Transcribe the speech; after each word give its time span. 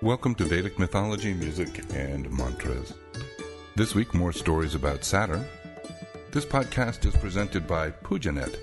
Welcome 0.00 0.36
to 0.36 0.44
Vedic 0.44 0.78
Mythology, 0.78 1.34
Music, 1.34 1.82
and 1.92 2.30
Mantras. 2.30 2.94
This 3.74 3.96
week, 3.96 4.14
more 4.14 4.32
stories 4.32 4.76
about 4.76 5.02
Saturn. 5.02 5.44
This 6.30 6.44
podcast 6.44 7.04
is 7.04 7.16
presented 7.16 7.66
by 7.66 7.90
Pujanet, 7.90 8.60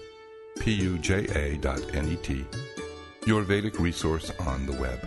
P-U-J-A 0.61 1.57
dot 1.57 1.93
N-E-T, 1.93 2.45
your 3.25 3.41
Vedic 3.41 3.81
resource 3.81 4.31
on 4.39 4.65
the 4.65 4.71
web. 4.71 4.97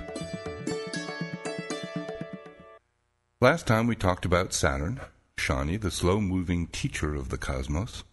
Last 3.40 3.66
time 3.66 3.86
we 3.86 3.96
talked 3.96 4.26
about 4.26 4.52
Saturn, 4.52 5.00
Shani, 5.38 5.80
the 5.80 5.90
slow-moving 5.90 6.66
teacher 6.66 7.14
of 7.14 7.30
the 7.30 7.38
cosmos. 7.38 8.04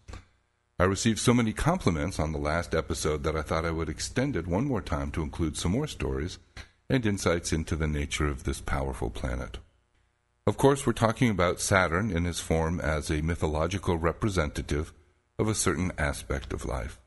I 0.78 0.84
received 0.84 1.18
so 1.18 1.34
many 1.34 1.52
compliments 1.52 2.18
on 2.18 2.32
the 2.32 2.38
last 2.38 2.74
episode 2.74 3.24
that 3.24 3.36
I 3.36 3.42
thought 3.42 3.66
I 3.66 3.70
would 3.72 3.90
extend 3.90 4.36
it 4.36 4.46
one 4.46 4.64
more 4.64 4.80
time 4.80 5.10
to 5.10 5.22
include 5.22 5.58
some 5.58 5.72
more 5.72 5.86
stories 5.86 6.38
and 6.88 7.04
insights 7.04 7.52
into 7.52 7.76
the 7.76 7.86
nature 7.86 8.26
of 8.26 8.44
this 8.44 8.60
powerful 8.60 9.10
planet. 9.10 9.58
Of 10.46 10.56
course, 10.56 10.86
we're 10.86 10.92
talking 10.92 11.30
about 11.30 11.60
Saturn 11.60 12.10
in 12.10 12.24
his 12.24 12.38
form 12.38 12.80
as 12.80 13.10
a 13.10 13.22
mythological 13.22 13.98
representative 13.98 14.92
of 15.38 15.48
a 15.48 15.54
certain 15.54 15.92
aspect 15.98 16.52
of 16.52 16.64
life. 16.64 17.00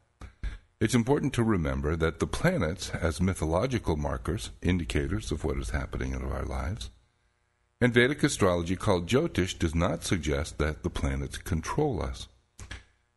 It's 0.81 0.95
important 0.95 1.33
to 1.33 1.43
remember 1.43 1.95
that 1.95 2.19
the 2.19 2.27
planets, 2.27 2.89
as 2.89 3.21
mythological 3.21 3.97
markers, 3.97 4.51
indicators 4.61 5.31
of 5.31 5.43
what 5.43 5.57
is 5.57 5.71
happening 5.71 6.13
in 6.13 6.23
our 6.23 6.43
lives, 6.43 6.89
and 7.81 7.93
Vedic 7.93 8.23
astrology 8.23 8.75
called 8.75 9.07
Jyotish 9.07 9.57
does 9.57 9.73
not 9.73 10.03
suggest 10.03 10.57
that 10.57 10.83
the 10.83 10.89
planets 10.89 11.37
control 11.37 12.01
us, 12.01 12.27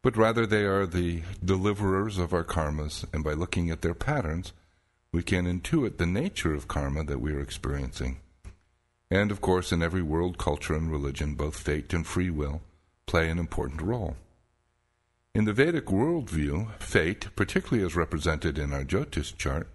but 0.03 0.17
rather 0.17 0.47
they 0.47 0.65
are 0.65 0.87
the 0.87 1.23
deliverers 1.45 2.19
of 2.19 2.33
our 2.33 2.45
karmas, 2.45 3.05
and 3.13 3.25
by 3.25 3.33
looking 3.33 3.71
at 3.71 3.83
their 3.83 3.95
patterns, 3.95 4.53
we 5.13 5.23
can 5.23 5.45
intuit 5.45 5.99
the 5.99 6.07
nature 6.07 6.55
of 6.55 6.69
karma 6.69 7.05
that 7.05 7.21
we 7.21 7.33
are 7.33 7.41
experiencing. 7.41 8.19
And 9.11 9.31
of 9.31 9.43
course, 9.43 9.71
in 9.71 9.83
every 9.83 10.03
world, 10.03 10.39
culture, 10.39 10.75
and 10.75 10.91
religion, 10.91 11.35
both 11.35 11.59
fate 11.59 11.93
and 11.93 12.07
free 12.07 12.31
will 12.31 12.63
play 13.07 13.29
an 13.29 13.39
important 13.39 13.83
role. 13.83 14.17
In 15.35 15.45
the 15.45 15.53
Vedic 15.53 15.87
worldview, 15.87 16.79
fate, 16.79 17.29
particularly 17.37 17.85
as 17.85 17.95
represented 17.95 18.59
in 18.59 18.73
our 18.73 18.85
Jyotish 18.85 19.37
chart, 19.37 19.69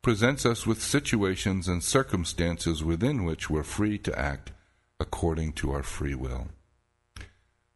presents 0.00 0.46
us 0.46 0.66
with 0.66 0.82
situations 0.82 1.68
and 1.68 1.84
circumstances 1.84 2.82
within 2.82 3.24
which 3.24 3.50
we're 3.50 3.62
free 3.62 3.98
to 3.98 4.18
act 4.18 4.52
according 4.98 5.52
to 5.52 5.70
our 5.70 5.82
free 5.82 6.14
will. 6.14 6.48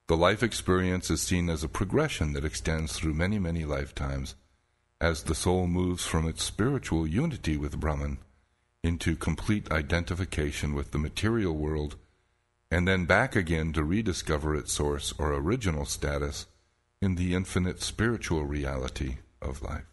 The 0.08 0.16
life 0.16 0.42
experience 0.42 1.10
is 1.10 1.20
seen 1.20 1.50
as 1.50 1.62
a 1.62 1.68
progression 1.68 2.32
that 2.32 2.44
extends 2.44 2.92
through 2.92 3.14
many, 3.14 3.38
many 3.38 3.64
lifetimes 3.64 4.34
as 5.00 5.24
the 5.24 5.34
soul 5.34 5.66
moves 5.66 6.06
from 6.06 6.26
its 6.26 6.42
spiritual 6.42 7.06
unity 7.06 7.56
with 7.56 7.78
Brahman 7.78 8.18
into 8.82 9.16
complete 9.16 9.70
identification 9.70 10.74
with 10.74 10.92
the 10.92 10.98
material 10.98 11.54
world, 11.54 11.96
and 12.70 12.86
then 12.86 13.04
back 13.04 13.36
again 13.36 13.72
to 13.72 13.84
rediscover 13.84 14.54
its 14.54 14.72
source 14.72 15.12
or 15.18 15.32
original 15.32 15.84
status 15.84 16.46
in 17.02 17.16
the 17.16 17.34
infinite 17.34 17.82
spiritual 17.82 18.44
reality 18.44 19.16
of 19.42 19.62
life. 19.62 19.84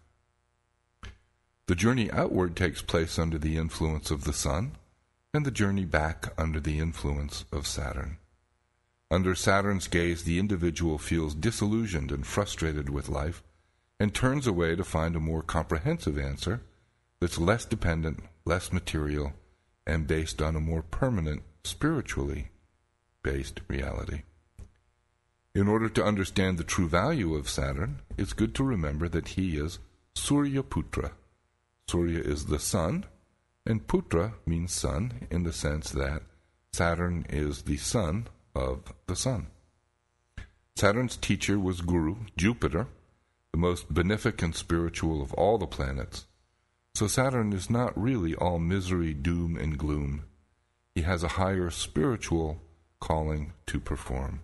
The 1.67 1.75
journey 1.75 2.11
outward 2.11 2.55
takes 2.55 2.81
place 2.81 3.17
under 3.17 3.37
the 3.37 3.57
influence 3.57 4.11
of 4.11 4.25
the 4.25 4.33
sun, 4.33 4.73
and 5.33 5.45
the 5.45 5.51
journey 5.51 5.85
back 5.85 6.31
under 6.37 6.59
the 6.59 6.79
influence 6.79 7.45
of 7.51 7.65
Saturn. 7.65 8.17
Under 9.09 9.33
Saturn's 9.33 9.87
gaze, 9.87 10.23
the 10.23 10.39
individual 10.39 10.97
feels 10.97 11.33
disillusioned 11.33 12.11
and 12.11 12.25
frustrated 12.25 12.89
with 12.89 13.09
life 13.09 13.41
and 14.03 14.13
turns 14.13 14.45
away 14.45 14.75
to 14.75 14.83
find 14.83 15.15
a 15.15 15.19
more 15.21 15.41
comprehensive 15.41 16.17
answer 16.17 16.59
that's 17.21 17.37
less 17.37 17.63
dependent, 17.63 18.19
less 18.43 18.73
material, 18.73 19.31
and 19.87 20.07
based 20.07 20.41
on 20.41 20.57
a 20.57 20.59
more 20.59 20.81
permanent, 20.81 21.41
spiritually 21.63 22.49
based 23.23 23.61
reality. 23.69 24.23
In 25.55 25.69
order 25.69 25.87
to 25.87 26.03
understand 26.03 26.57
the 26.57 26.65
true 26.65 26.89
value 26.89 27.33
of 27.33 27.47
Saturn, 27.47 28.01
it's 28.17 28.33
good 28.33 28.53
to 28.55 28.63
remember 28.65 29.07
that 29.07 29.29
he 29.29 29.55
is 29.55 29.79
Surya 30.15 30.63
Putra. 30.63 31.11
Surya 31.87 32.19
is 32.19 32.47
the 32.47 32.59
sun, 32.59 33.05
and 33.65 33.87
Putra 33.87 34.33
means 34.45 34.73
son 34.73 35.27
in 35.31 35.43
the 35.43 35.53
sense 35.53 35.91
that 35.91 36.23
Saturn 36.73 37.25
is 37.29 37.61
the 37.61 37.77
son 37.77 38.27
of 38.53 38.93
the 39.07 39.15
sun. 39.15 39.47
Saturn's 40.75 41.15
teacher 41.15 41.57
was 41.57 41.79
Guru, 41.79 42.17
Jupiter, 42.35 42.87
the 43.53 43.59
most 43.59 43.93
beneficent 43.93 44.55
spiritual 44.55 45.21
of 45.21 45.33
all 45.35 45.57
the 45.57 45.67
planets. 45.67 46.25
So 46.95 47.07
Saturn 47.07 47.53
is 47.53 47.69
not 47.69 47.99
really 47.99 48.35
all 48.35 48.59
misery, 48.59 49.13
doom, 49.13 49.55
and 49.55 49.77
gloom. 49.77 50.25
He 50.95 51.03
has 51.03 51.23
a 51.23 51.39
higher 51.39 51.69
spiritual 51.69 52.61
calling 52.99 53.53
to 53.67 53.79
perform. 53.79 54.41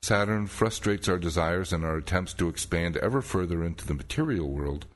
Saturn 0.00 0.46
frustrates 0.46 1.08
our 1.08 1.18
desires 1.18 1.72
and 1.72 1.84
our 1.84 1.96
attempts 1.96 2.32
to 2.34 2.48
expand 2.48 2.96
ever 2.96 3.20
further 3.20 3.62
into 3.62 3.86
the 3.86 3.94
material 3.94 4.48
world, 4.48 4.86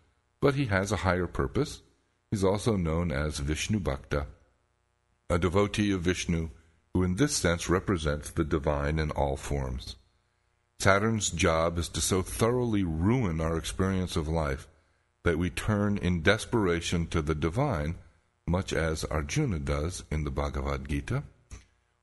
but 0.40 0.54
he 0.54 0.66
has 0.66 0.90
a 0.90 0.96
higher 0.96 1.26
purpose. 1.26 1.82
He's 2.30 2.42
also 2.42 2.76
known 2.76 3.12
as 3.12 3.38
Vishnu 3.38 3.78
Bhakta, 3.78 4.26
a 5.28 5.38
devotee 5.38 5.92
of 5.92 6.02
Vishnu 6.02 6.50
who 6.96 7.02
in 7.02 7.16
this 7.16 7.36
sense 7.36 7.68
represents 7.68 8.30
the 8.30 8.44
divine 8.44 8.98
in 8.98 9.10
all 9.10 9.36
forms. 9.36 9.96
Saturn's 10.78 11.30
job 11.30 11.78
is 11.78 11.88
to 11.90 12.00
so 12.00 12.22
thoroughly 12.22 12.84
ruin 12.84 13.40
our 13.40 13.56
experience 13.56 14.14
of 14.16 14.28
life 14.28 14.68
that 15.24 15.38
we 15.38 15.50
turn 15.50 15.96
in 15.98 16.22
desperation 16.22 17.06
to 17.08 17.22
the 17.22 17.34
divine, 17.34 17.96
much 18.46 18.72
as 18.72 19.04
Arjuna 19.04 19.58
does 19.58 20.04
in 20.10 20.24
the 20.24 20.30
Bhagavad 20.30 20.88
Gita, 20.88 21.24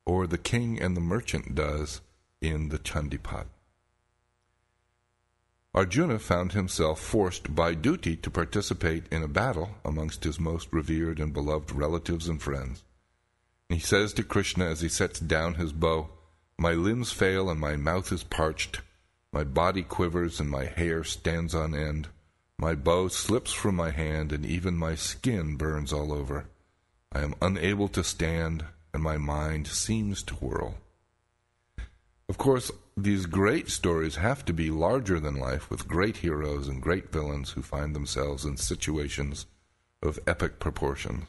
or 0.06 0.28
the 0.28 0.38
king 0.38 0.82
and 0.82 0.98
the 0.98 1.02
merchant 1.02 1.56
does 1.56 2.02
in 2.42 2.70
the 2.70 2.80
Chandipat. 2.80 3.46
Arjuna 5.76 6.20
found 6.20 6.52
himself 6.52 7.00
forced 7.00 7.56
by 7.56 7.74
duty 7.74 8.16
to 8.18 8.30
participate 8.30 9.06
in 9.12 9.24
a 9.24 9.28
battle 9.28 9.72
amongst 9.86 10.24
his 10.24 10.40
most 10.40 10.68
revered 10.72 11.20
and 11.20 11.34
beloved 11.34 11.72
relatives 11.72 12.28
and 12.28 12.42
friends. 12.42 12.84
He 13.70 13.80
says 13.80 14.14
to 14.14 14.24
Krishna 14.24 14.66
as 14.66 14.82
he 14.82 14.90
sets 14.90 15.20
down 15.20 15.56
his 15.56 15.72
bow, 15.72 16.10
my 16.58 16.74
limbs 16.74 17.12
fail 17.12 17.50
and 17.50 17.60
my 17.60 17.76
mouth 17.76 18.12
is 18.12 18.24
parched. 18.24 18.82
My 19.32 19.44
body 19.44 19.82
quivers 19.82 20.40
and 20.40 20.50
my 20.50 20.66
hair 20.66 21.04
stands 21.04 21.56
on 21.56 21.74
end. 21.74 22.08
My 22.58 22.76
bow 22.76 23.08
slips 23.08 23.52
from 23.52 23.76
my 23.76 23.90
hand 23.90 24.32
and 24.32 24.46
even 24.46 24.78
my 24.78 24.96
skin 24.96 25.56
burns 25.56 25.92
all 25.92 26.14
over. 26.14 26.46
I 27.12 27.22
am 27.22 27.36
unable 27.42 27.88
to 27.90 28.04
stand 28.04 28.66
and 28.94 29.02
my 29.02 29.18
mind 29.18 29.68
seems 29.68 30.22
to 30.24 30.36
whirl. 30.36 30.76
Of 32.30 32.38
course, 32.38 32.72
these 32.96 33.26
great 33.26 33.70
stories 33.70 34.16
have 34.16 34.46
to 34.46 34.54
be 34.54 34.70
larger 34.70 35.20
than 35.20 35.36
life 35.36 35.70
with 35.70 35.88
great 35.88 36.18
heroes 36.18 36.68
and 36.68 36.82
great 36.82 37.12
villains 37.12 37.52
who 37.52 37.62
find 37.62 37.96
themselves 37.96 38.46
in 38.46 38.58
situations 38.58 39.48
of 40.02 40.20
epic 40.28 40.60
proportions. 40.60 41.26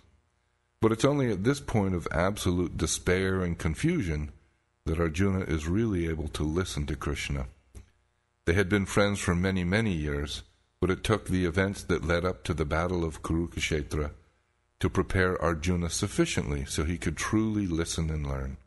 But 0.80 0.92
it's 0.92 1.04
only 1.04 1.32
at 1.32 1.44
this 1.44 1.60
point 1.60 1.94
of 1.94 2.06
absolute 2.10 2.76
despair 2.76 3.42
and 3.42 3.58
confusion 3.58 4.30
that 4.86 5.00
Arjuna 5.00 5.40
is 5.40 5.66
really 5.66 6.08
able 6.08 6.28
to 6.28 6.42
listen 6.42 6.86
to 6.86 6.96
Krishna. 6.96 7.46
They 8.44 8.52
had 8.52 8.68
been 8.68 8.84
friends 8.84 9.20
for 9.20 9.34
many, 9.34 9.64
many 9.64 9.92
years, 9.92 10.42
but 10.80 10.90
it 10.90 11.02
took 11.02 11.26
the 11.26 11.46
events 11.46 11.82
that 11.84 12.04
led 12.04 12.24
up 12.24 12.44
to 12.44 12.54
the 12.54 12.66
battle 12.66 13.04
of 13.04 13.22
Kurukshetra 13.22 14.10
to 14.80 14.90
prepare 14.90 15.40
Arjuna 15.40 15.88
sufficiently 15.88 16.66
so 16.66 16.84
he 16.84 16.98
could 16.98 17.16
truly 17.16 17.66
listen 17.66 18.10
and 18.10 18.26
learn. 18.26 18.58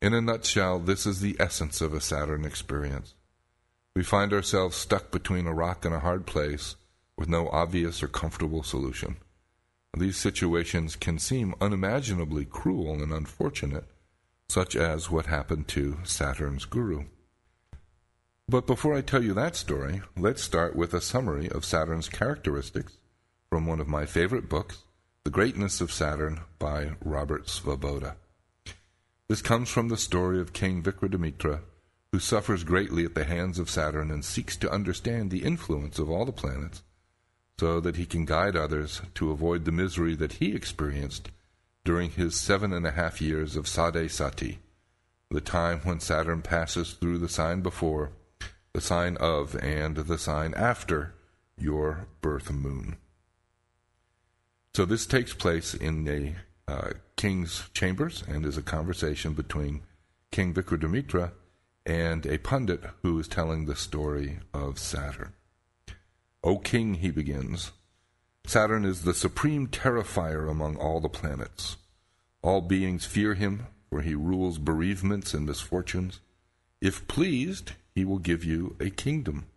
In 0.00 0.14
a 0.14 0.20
nutshell, 0.22 0.78
this 0.78 1.04
is 1.04 1.20
the 1.20 1.36
essence 1.38 1.80
of 1.82 1.92
a 1.92 2.00
Saturn 2.00 2.44
experience. 2.44 3.14
We 3.94 4.02
find 4.02 4.32
ourselves 4.32 4.76
stuck 4.76 5.10
between 5.10 5.46
a 5.46 5.52
rock 5.52 5.84
and 5.84 5.94
a 5.94 6.00
hard 6.00 6.24
place 6.24 6.76
with 7.18 7.28
no 7.28 7.48
obvious 7.48 8.02
or 8.02 8.08
comfortable 8.08 8.62
solution. 8.62 9.16
These 9.96 10.16
situations 10.16 10.94
can 10.96 11.18
seem 11.18 11.54
unimaginably 11.60 12.44
cruel 12.44 13.02
and 13.02 13.12
unfortunate, 13.12 13.84
such 14.48 14.74
as 14.74 15.10
what 15.10 15.26
happened 15.26 15.68
to 15.68 15.98
Saturn's 16.04 16.64
guru. 16.64 17.04
But 18.48 18.66
before 18.66 18.94
I 18.94 19.02
tell 19.02 19.22
you 19.22 19.34
that 19.34 19.56
story, 19.56 20.00
let's 20.16 20.42
start 20.42 20.74
with 20.74 20.94
a 20.94 21.02
summary 21.02 21.50
of 21.50 21.66
Saturn's 21.66 22.08
characteristics 22.08 22.96
from 23.50 23.66
one 23.66 23.78
of 23.78 23.88
my 23.88 24.06
favorite 24.06 24.48
books, 24.48 24.84
The 25.24 25.30
Greatness 25.30 25.82
of 25.82 25.92
Saturn 25.92 26.40
by 26.58 26.92
Robert 27.04 27.46
Svoboda. 27.46 28.14
This 29.28 29.42
comes 29.42 29.68
from 29.68 29.88
the 29.88 29.98
story 29.98 30.40
of 30.40 30.54
King 30.54 30.82
Vikramaditya, 30.82 31.60
who 32.12 32.18
suffers 32.18 32.64
greatly 32.64 33.04
at 33.04 33.14
the 33.14 33.24
hands 33.24 33.58
of 33.58 33.68
Saturn 33.68 34.10
and 34.10 34.24
seeks 34.24 34.56
to 34.56 34.72
understand 34.72 35.30
the 35.30 35.44
influence 35.44 35.98
of 35.98 36.10
all 36.10 36.24
the 36.24 36.32
planets 36.32 36.82
so 37.60 37.80
that 37.80 37.96
he 37.96 38.06
can 38.06 38.24
guide 38.24 38.56
others 38.56 39.02
to 39.14 39.30
avoid 39.30 39.66
the 39.66 39.72
misery 39.72 40.14
that 40.14 40.34
he 40.34 40.54
experienced 40.54 41.30
during 41.88 42.10
his 42.10 42.38
seven 42.38 42.74
and 42.74 42.86
a 42.86 42.90
half 42.90 43.18
years 43.18 43.56
of 43.56 43.66
Sade 43.66 44.10
Sati, 44.10 44.58
the 45.30 45.40
time 45.40 45.80
when 45.84 46.00
Saturn 46.00 46.42
passes 46.42 46.92
through 46.92 47.16
the 47.16 47.30
sign 47.30 47.62
before, 47.62 48.12
the 48.74 48.80
sign 48.82 49.16
of, 49.16 49.56
and 49.62 49.96
the 49.96 50.18
sign 50.18 50.52
after 50.52 51.14
your 51.56 52.06
birth 52.20 52.52
moon. 52.52 52.98
So 54.74 54.84
this 54.84 55.06
takes 55.06 55.32
place 55.32 55.72
in 55.72 56.04
the 56.04 56.34
uh, 56.70 56.90
king's 57.16 57.70
chambers 57.72 58.22
and 58.28 58.44
is 58.44 58.58
a 58.58 58.62
conversation 58.62 59.32
between 59.32 59.80
King 60.30 60.52
Vikramaditya 60.52 61.32
and 61.86 62.26
a 62.26 62.36
pundit 62.36 62.84
who 63.00 63.18
is 63.18 63.28
telling 63.28 63.64
the 63.64 63.74
story 63.74 64.40
of 64.52 64.78
Saturn. 64.78 65.32
O 66.44 66.58
king, 66.58 66.96
he 66.96 67.10
begins, 67.10 67.72
Saturn 68.48 68.86
is 68.86 69.02
the 69.02 69.12
supreme 69.12 69.66
terrifier 69.66 70.50
among 70.50 70.76
all 70.76 71.00
the 71.00 71.08
planets. 71.10 71.76
All 72.40 72.62
beings 72.62 73.04
fear 73.04 73.34
him, 73.34 73.66
for 73.90 74.00
he 74.00 74.14
rules 74.14 74.56
bereavements 74.56 75.34
and 75.34 75.44
misfortunes. 75.44 76.20
If 76.80 77.06
pleased, 77.08 77.72
he 77.94 78.06
will 78.06 78.18
give 78.18 78.44
you 78.44 78.74
a 78.80 78.88
kingdom. 78.88 79.48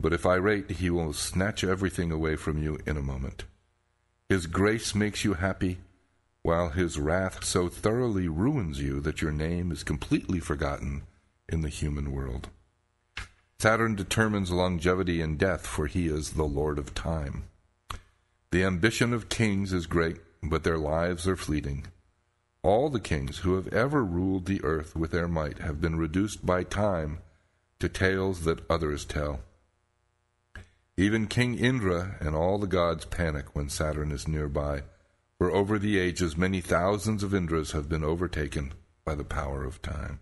But 0.00 0.14
if 0.14 0.24
irate, 0.24 0.70
he 0.70 0.88
will 0.88 1.12
snatch 1.12 1.62
everything 1.62 2.10
away 2.10 2.36
from 2.36 2.62
you 2.62 2.78
in 2.86 2.96
a 2.96 3.02
moment. 3.02 3.44
His 4.30 4.46
grace 4.46 4.94
makes 4.94 5.22
you 5.22 5.34
happy, 5.34 5.76
while 6.42 6.70
his 6.70 6.98
wrath 6.98 7.44
so 7.44 7.68
thoroughly 7.68 8.26
ruins 8.26 8.80
you 8.80 9.00
that 9.00 9.20
your 9.20 9.32
name 9.32 9.70
is 9.70 9.84
completely 9.84 10.40
forgotten 10.40 11.02
in 11.46 11.60
the 11.60 11.68
human 11.68 12.12
world. 12.12 12.48
Saturn 13.58 13.96
determines 13.96 14.50
longevity 14.50 15.20
and 15.20 15.36
death, 15.36 15.66
for 15.66 15.86
he 15.86 16.06
is 16.06 16.30
the 16.30 16.44
Lord 16.44 16.78
of 16.78 16.94
time. 16.94 17.44
The 18.50 18.64
ambition 18.64 19.12
of 19.12 19.28
kings 19.28 19.72
is 19.74 19.86
great, 19.86 20.16
but 20.42 20.64
their 20.64 20.78
lives 20.78 21.28
are 21.28 21.36
fleeting. 21.36 21.86
All 22.62 22.88
the 22.88 23.00
kings 23.00 23.38
who 23.38 23.56
have 23.56 23.68
ever 23.68 24.02
ruled 24.02 24.46
the 24.46 24.62
earth 24.64 24.96
with 24.96 25.10
their 25.10 25.28
might 25.28 25.58
have 25.58 25.80
been 25.80 25.98
reduced 25.98 26.46
by 26.46 26.64
time 26.64 27.18
to 27.78 27.88
tales 27.88 28.44
that 28.44 28.68
others 28.70 29.04
tell. 29.04 29.40
Even 30.96 31.26
King 31.26 31.58
Indra 31.58 32.16
and 32.20 32.34
all 32.34 32.58
the 32.58 32.66
gods 32.66 33.04
panic 33.04 33.54
when 33.54 33.68
Saturn 33.68 34.10
is 34.10 34.26
nearby, 34.26 34.82
for 35.36 35.50
over 35.52 35.78
the 35.78 35.98
ages 35.98 36.36
many 36.36 36.60
thousands 36.60 37.22
of 37.22 37.30
Indras 37.30 37.72
have 37.72 37.88
been 37.88 38.02
overtaken 38.02 38.72
by 39.04 39.14
the 39.14 39.24
power 39.24 39.62
of 39.64 39.80
time. 39.82 40.20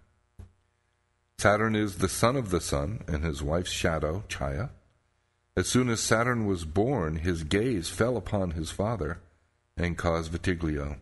Saturn 1.39 1.77
is 1.77 1.99
the 1.99 2.09
son 2.09 2.37
of 2.37 2.51
the 2.51 2.61
sun 2.61 3.05
and 3.07 3.25
his 3.25 3.43
wife's 3.43 3.71
shadow, 3.71 4.25
Chaya. 4.29 4.71
As 5.57 5.67
soon 5.67 5.89
as 5.89 6.01
Saturn 6.01 6.47
was 6.47 6.67
born, 6.67 7.17
his 7.17 7.43
gaze 7.43 7.89
fell 7.89 8.19
upon 8.19 8.51
his 8.51 8.71
father 8.71 9.21
and 9.77 9.97
caused 9.97 10.31
vitiligo. 10.31 10.97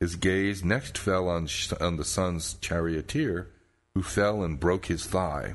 His 0.00 0.16
gaze 0.16 0.64
next 0.64 0.98
fell 0.98 1.28
on, 1.28 1.48
on 1.80 1.96
the 1.96 2.04
sun's 2.04 2.54
charioteer, 2.54 3.50
who 3.94 4.02
fell 4.02 4.42
and 4.42 4.58
broke 4.58 4.86
his 4.86 5.06
thigh. 5.06 5.54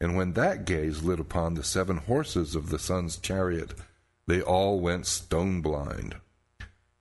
And 0.00 0.16
when 0.16 0.32
that 0.34 0.64
gaze 0.64 1.02
lit 1.02 1.18
upon 1.18 1.54
the 1.54 1.64
seven 1.64 1.98
horses 1.98 2.54
of 2.54 2.70
the 2.70 2.78
sun's 2.78 3.16
chariot, 3.16 3.74
they 4.26 4.40
all 4.40 4.80
went 4.80 5.06
stone 5.06 5.60
blind. 5.60 6.16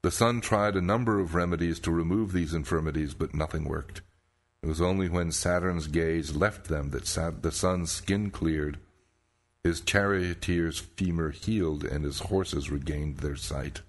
The 0.01 0.11
sun 0.11 0.41
tried 0.41 0.75
a 0.75 0.81
number 0.81 1.19
of 1.19 1.35
remedies 1.35 1.79
to 1.81 1.91
remove 1.91 2.31
these 2.31 2.53
infirmities, 2.53 3.13
but 3.13 3.35
nothing 3.35 3.65
worked. 3.65 4.01
It 4.63 4.67
was 4.67 4.81
only 4.81 5.09
when 5.09 5.31
Saturn's 5.31 5.87
gaze 5.87 6.35
left 6.35 6.67
them 6.67 6.89
that 6.89 7.05
the 7.41 7.51
sun's 7.51 7.91
skin 7.91 8.31
cleared, 8.31 8.79
his 9.63 9.81
charioteer's 9.81 10.79
femur 10.79 11.31
healed, 11.31 11.83
and 11.83 12.03
his 12.05 12.19
horses 12.19 12.71
regained 12.71 13.17
their 13.17 13.35
sight. 13.35 13.81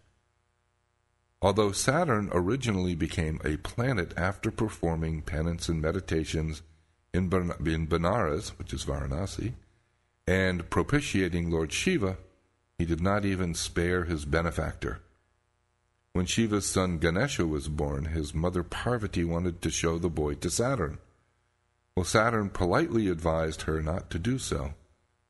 Although 1.42 1.72
Saturn 1.72 2.28
originally 2.32 2.94
became 2.94 3.40
a 3.44 3.56
planet 3.58 4.12
after 4.16 4.50
performing 4.50 5.22
penance 5.22 5.68
and 5.68 5.80
meditations 5.80 6.62
in, 7.14 7.32
in 7.32 7.86
Benares, 7.86 8.50
which 8.58 8.72
is 8.72 8.84
Varanasi, 8.84 9.54
and 10.26 10.68
propitiating 10.68 11.50
Lord 11.50 11.72
Shiva, 11.72 12.18
he 12.78 12.84
did 12.84 13.00
not 13.00 13.24
even 13.24 13.54
spare 13.54 14.04
his 14.04 14.24
benefactor. 14.24 15.00
When 16.12 16.26
Shiva's 16.26 16.66
son 16.66 16.98
Ganesha 16.98 17.46
was 17.46 17.68
born, 17.68 18.06
his 18.06 18.34
mother 18.34 18.62
Parvati 18.62 19.24
wanted 19.24 19.62
to 19.62 19.70
show 19.70 19.98
the 19.98 20.10
boy 20.10 20.34
to 20.34 20.50
Saturn. 20.50 20.98
Well, 21.96 22.04
Saturn 22.04 22.50
politely 22.50 23.08
advised 23.08 23.62
her 23.62 23.80
not 23.80 24.10
to 24.10 24.18
do 24.18 24.38
so, 24.38 24.74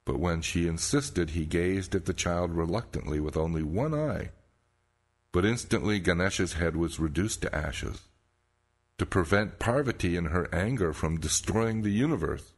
but 0.05 0.19
when 0.19 0.41
she 0.43 0.67
insisted, 0.67 1.31
he 1.31 1.45
gazed 1.45 1.95
at 1.95 2.07
the 2.07 2.15
child 2.15 2.53
reluctantly 2.53 3.21
with 3.21 3.37
only 3.37 3.63
one 3.63 3.95
eye 3.95 4.31
but 5.33 5.45
instantly 5.45 6.01
Ganesha's 6.01 6.55
head 6.55 6.77
was 6.77 6.99
reduced 6.99 7.43
to 7.43 7.55
ashes. 7.55 8.03
To 8.99 9.07
prevent 9.07 9.59
Parvati 9.59 10.17
in 10.17 10.27
her 10.27 10.53
anger 10.55 10.93
from 10.93 11.21
destroying 11.21 11.83
the 11.83 11.91
universe, 11.91 12.53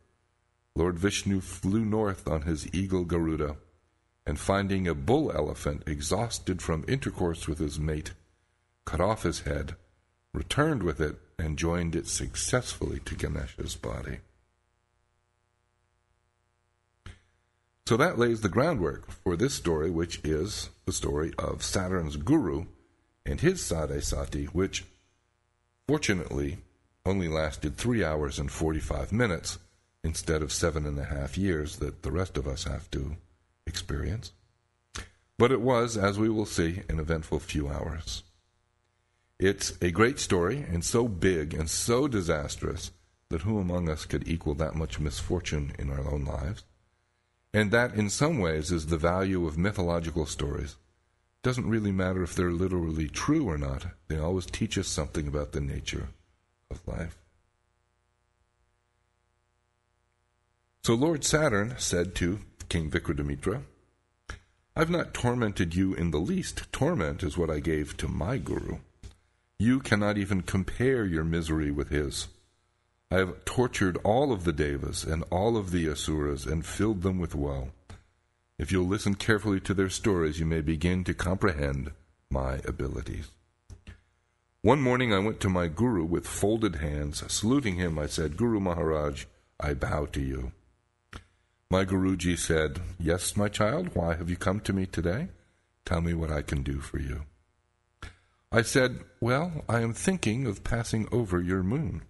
Lord 0.74 0.98
Vishnu 0.98 1.40
flew 1.40 1.84
north 1.84 2.26
on 2.26 2.42
his 2.42 2.72
eagle 2.74 3.04
Garuda, 3.04 3.56
and 4.26 4.38
finding 4.38 4.88
a 4.88 4.94
bull 4.94 5.30
elephant 5.32 5.82
exhausted 5.86 6.62
from 6.62 6.84
intercourse 6.88 7.46
with 7.46 7.58
his 7.58 7.78
mate, 7.78 8.12
cut 8.86 9.00
off 9.00 9.22
his 9.22 9.40
head, 9.40 9.76
returned 10.32 10.82
with 10.82 11.00
it, 11.00 11.16
and 11.38 11.58
joined 11.58 11.94
it 11.94 12.06
successfully 12.06 13.00
to 13.00 13.14
Ganesha's 13.14 13.76
body. 13.76 14.18
So 17.86 17.96
that 17.96 18.18
lays 18.18 18.40
the 18.40 18.48
groundwork 18.48 19.10
for 19.10 19.36
this 19.36 19.54
story, 19.54 19.90
which 19.90 20.20
is 20.24 20.70
the 20.86 20.92
story 20.92 21.32
of 21.38 21.64
Saturn's 21.64 22.16
guru 22.16 22.66
and 23.26 23.40
his 23.40 23.60
Sade 23.60 24.02
Sati, 24.02 24.44
which 24.46 24.84
fortunately 25.88 26.58
only 27.04 27.28
lasted 27.28 27.76
three 27.76 28.04
hours 28.04 28.38
and 28.38 28.50
45 28.50 29.12
minutes 29.12 29.58
instead 30.04 30.42
of 30.42 30.52
seven 30.52 30.86
and 30.86 30.98
a 30.98 31.04
half 31.04 31.36
years 31.36 31.76
that 31.76 32.02
the 32.02 32.12
rest 32.12 32.36
of 32.36 32.46
us 32.46 32.64
have 32.64 32.90
to 32.92 33.16
experience. 33.66 34.32
But 35.38 35.52
it 35.52 35.60
was, 35.60 35.96
as 35.96 36.18
we 36.18 36.28
will 36.28 36.46
see, 36.46 36.82
an 36.88 37.00
eventful 37.00 37.40
few 37.40 37.68
hours. 37.68 38.22
It's 39.40 39.72
a 39.82 39.90
great 39.90 40.20
story 40.20 40.64
and 40.68 40.84
so 40.84 41.08
big 41.08 41.52
and 41.52 41.68
so 41.68 42.06
disastrous 42.06 42.92
that 43.28 43.42
who 43.42 43.58
among 43.58 43.88
us 43.88 44.04
could 44.04 44.28
equal 44.28 44.54
that 44.54 44.76
much 44.76 45.00
misfortune 45.00 45.72
in 45.78 45.90
our 45.90 46.12
own 46.12 46.24
lives? 46.24 46.62
And 47.54 47.70
that, 47.70 47.94
in 47.94 48.08
some 48.08 48.38
ways, 48.38 48.72
is 48.72 48.86
the 48.86 48.96
value 48.96 49.46
of 49.46 49.58
mythological 49.58 50.26
stories. 50.26 50.72
It 50.72 51.42
doesn't 51.42 51.68
really 51.68 51.92
matter 51.92 52.22
if 52.22 52.34
they're 52.34 52.52
literally 52.52 53.08
true 53.08 53.48
or 53.48 53.58
not, 53.58 53.86
they 54.08 54.18
always 54.18 54.46
teach 54.46 54.78
us 54.78 54.88
something 54.88 55.26
about 55.26 55.52
the 55.52 55.60
nature 55.60 56.08
of 56.70 56.86
life. 56.86 57.18
So 60.84 60.94
Lord 60.94 61.24
Saturn 61.24 61.74
said 61.78 62.14
to 62.16 62.40
King 62.68 62.90
Vikramaditya, 62.90 63.62
I've 64.74 64.90
not 64.90 65.12
tormented 65.12 65.74
you 65.74 65.94
in 65.94 66.10
the 66.10 66.18
least. 66.18 66.72
Torment 66.72 67.22
is 67.22 67.36
what 67.36 67.50
I 67.50 67.60
gave 67.60 67.96
to 67.98 68.08
my 68.08 68.38
guru. 68.38 68.78
You 69.58 69.80
cannot 69.80 70.16
even 70.16 70.42
compare 70.42 71.04
your 71.04 71.24
misery 71.24 71.70
with 71.70 71.90
his. 71.90 72.28
I 73.12 73.16
have 73.16 73.44
tortured 73.44 73.98
all 74.04 74.32
of 74.32 74.44
the 74.44 74.54
devas 74.54 75.04
and 75.04 75.22
all 75.30 75.58
of 75.58 75.70
the 75.70 75.86
asuras 75.86 76.46
and 76.46 76.64
filled 76.64 77.02
them 77.02 77.18
with 77.18 77.34
woe. 77.34 77.72
If 78.58 78.72
you'll 78.72 78.86
listen 78.86 79.16
carefully 79.16 79.60
to 79.60 79.74
their 79.74 79.90
stories, 79.90 80.40
you 80.40 80.46
may 80.46 80.62
begin 80.62 81.04
to 81.04 81.12
comprehend 81.12 81.90
my 82.30 82.60
abilities. 82.66 83.28
One 84.62 84.80
morning 84.80 85.12
I 85.12 85.18
went 85.18 85.40
to 85.40 85.50
my 85.50 85.66
guru 85.66 86.06
with 86.06 86.26
folded 86.26 86.76
hands. 86.76 87.22
Saluting 87.30 87.76
him, 87.76 87.98
I 87.98 88.06
said, 88.06 88.38
Guru 88.38 88.60
Maharaj, 88.60 89.26
I 89.60 89.74
bow 89.74 90.06
to 90.06 90.20
you. 90.22 90.52
My 91.70 91.84
Guruji 91.84 92.38
said, 92.38 92.80
Yes, 92.98 93.36
my 93.36 93.48
child, 93.48 93.90
why 93.94 94.14
have 94.14 94.30
you 94.30 94.36
come 94.36 94.60
to 94.60 94.72
me 94.72 94.86
today? 94.86 95.28
Tell 95.84 96.00
me 96.00 96.14
what 96.14 96.32
I 96.32 96.40
can 96.40 96.62
do 96.62 96.80
for 96.80 96.98
you. 96.98 97.24
I 98.50 98.62
said, 98.62 99.00
Well, 99.20 99.66
I 99.68 99.80
am 99.82 99.92
thinking 99.92 100.46
of 100.46 100.64
passing 100.64 101.08
over 101.12 101.42
your 101.42 101.62
moon. 101.62 102.04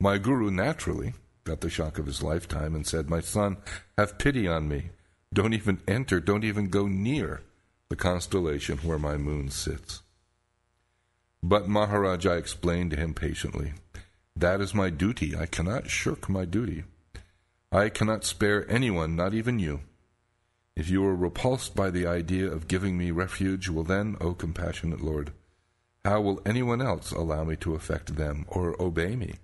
My 0.00 0.18
guru 0.18 0.50
naturally 0.50 1.14
got 1.42 1.60
the 1.60 1.68
shock 1.68 1.98
of 1.98 2.06
his 2.06 2.22
lifetime 2.22 2.76
and 2.76 2.86
said, 2.86 3.10
My 3.10 3.20
son, 3.20 3.56
have 3.96 4.18
pity 4.18 4.46
on 4.46 4.68
me. 4.68 4.90
Don't 5.34 5.54
even 5.54 5.80
enter, 5.88 6.20
don't 6.20 6.44
even 6.44 6.68
go 6.68 6.86
near 6.86 7.42
the 7.88 7.96
constellation 7.96 8.78
where 8.78 8.98
my 8.98 9.16
moon 9.16 9.50
sits. 9.50 10.02
But 11.42 11.68
Maharaj, 11.68 12.26
I 12.26 12.36
explained 12.36 12.92
to 12.92 12.96
him 12.96 13.12
patiently, 13.12 13.72
that 14.36 14.60
is 14.60 14.72
my 14.72 14.88
duty. 14.88 15.36
I 15.36 15.46
cannot 15.46 15.90
shirk 15.90 16.28
my 16.28 16.44
duty. 16.44 16.84
I 17.72 17.88
cannot 17.88 18.24
spare 18.24 18.70
anyone, 18.70 19.16
not 19.16 19.34
even 19.34 19.58
you. 19.58 19.80
If 20.76 20.88
you 20.88 21.04
are 21.06 21.16
repulsed 21.16 21.74
by 21.74 21.90
the 21.90 22.06
idea 22.06 22.46
of 22.46 22.68
giving 22.68 22.96
me 22.96 23.10
refuge, 23.10 23.68
well 23.68 23.82
then, 23.82 24.16
O 24.20 24.32
compassionate 24.32 25.00
Lord, 25.00 25.32
how 26.04 26.20
will 26.20 26.40
anyone 26.46 26.80
else 26.80 27.10
allow 27.10 27.42
me 27.42 27.56
to 27.56 27.74
affect 27.74 28.14
them 28.14 28.44
or 28.46 28.80
obey 28.80 29.16
me? 29.16 29.34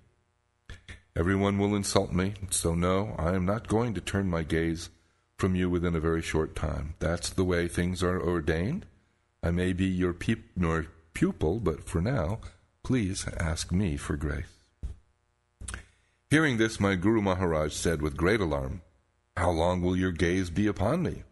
Everyone 1.17 1.57
will 1.57 1.75
insult 1.75 2.11
me, 2.11 2.33
so 2.49 2.75
no, 2.75 3.15
I 3.17 3.35
am 3.35 3.45
not 3.45 3.69
going 3.69 3.93
to 3.93 4.01
turn 4.01 4.29
my 4.29 4.43
gaze 4.43 4.89
from 5.37 5.55
you 5.55 5.69
within 5.69 5.95
a 5.95 6.01
very 6.01 6.21
short 6.21 6.55
time. 6.57 6.95
That's 6.99 7.29
the 7.29 7.45
way 7.45 7.69
things 7.69 8.03
are 8.03 8.21
ordained. 8.21 8.85
I 9.41 9.51
may 9.51 9.71
be 9.71 9.85
your, 9.85 10.11
peop- 10.11 10.51
your 10.57 10.87
pupil, 11.13 11.59
but 11.59 11.87
for 11.87 12.01
now, 12.01 12.39
please 12.83 13.25
ask 13.37 13.71
me 13.71 13.95
for 13.95 14.17
grace. 14.17 14.45
Hearing 16.29 16.57
this, 16.57 16.81
my 16.81 16.95
Guru 16.95 17.21
Maharaj 17.21 17.73
said 17.73 18.01
with 18.01 18.17
great 18.17 18.41
alarm, 18.41 18.81
How 19.37 19.51
long 19.51 19.81
will 19.81 19.95
your 19.95 20.11
gaze 20.11 20.49
be 20.49 20.67
upon 20.67 21.03
me? 21.03 21.23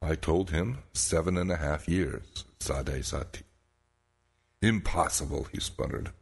I 0.00 0.14
told 0.14 0.50
him 0.50 0.78
seven 0.92 1.36
and 1.36 1.50
a 1.50 1.56
half 1.56 1.88
years, 1.88 2.44
Sade 2.60 3.04
Sati. 3.04 3.42
Impossible, 4.60 5.48
he 5.50 5.58
sputtered. 5.58 6.12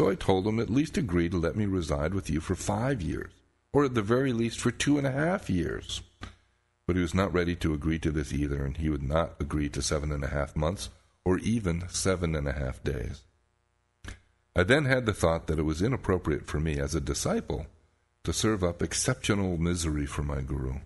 So 0.00 0.08
I 0.08 0.14
told 0.14 0.46
him 0.46 0.58
at 0.58 0.70
least 0.70 0.96
agree 0.96 1.28
to 1.28 1.36
let 1.36 1.56
me 1.56 1.66
reside 1.66 2.14
with 2.14 2.30
you 2.30 2.40
for 2.40 2.54
five 2.54 3.02
years, 3.02 3.34
or 3.70 3.84
at 3.84 3.92
the 3.92 4.00
very 4.00 4.32
least 4.32 4.58
for 4.58 4.70
two 4.70 4.96
and 4.96 5.06
a 5.06 5.12
half 5.12 5.50
years. 5.50 6.00
But 6.86 6.96
he 6.96 7.02
was 7.02 7.12
not 7.12 7.34
ready 7.34 7.54
to 7.56 7.74
agree 7.74 7.98
to 7.98 8.10
this 8.10 8.32
either, 8.32 8.64
and 8.64 8.78
he 8.78 8.88
would 8.88 9.02
not 9.02 9.34
agree 9.38 9.68
to 9.68 9.82
seven 9.82 10.10
and 10.10 10.24
a 10.24 10.28
half 10.28 10.56
months, 10.56 10.88
or 11.22 11.36
even 11.40 11.86
seven 11.90 12.34
and 12.34 12.48
a 12.48 12.54
half 12.54 12.82
days. 12.82 13.24
I 14.56 14.62
then 14.62 14.86
had 14.86 15.04
the 15.04 15.12
thought 15.12 15.48
that 15.48 15.58
it 15.58 15.64
was 15.64 15.82
inappropriate 15.82 16.46
for 16.46 16.60
me 16.60 16.78
as 16.78 16.94
a 16.94 17.00
disciple 17.02 17.66
to 18.24 18.32
serve 18.32 18.64
up 18.64 18.82
exceptional 18.82 19.58
misery 19.58 20.06
for 20.06 20.22
my 20.22 20.40
guru. 20.40 20.76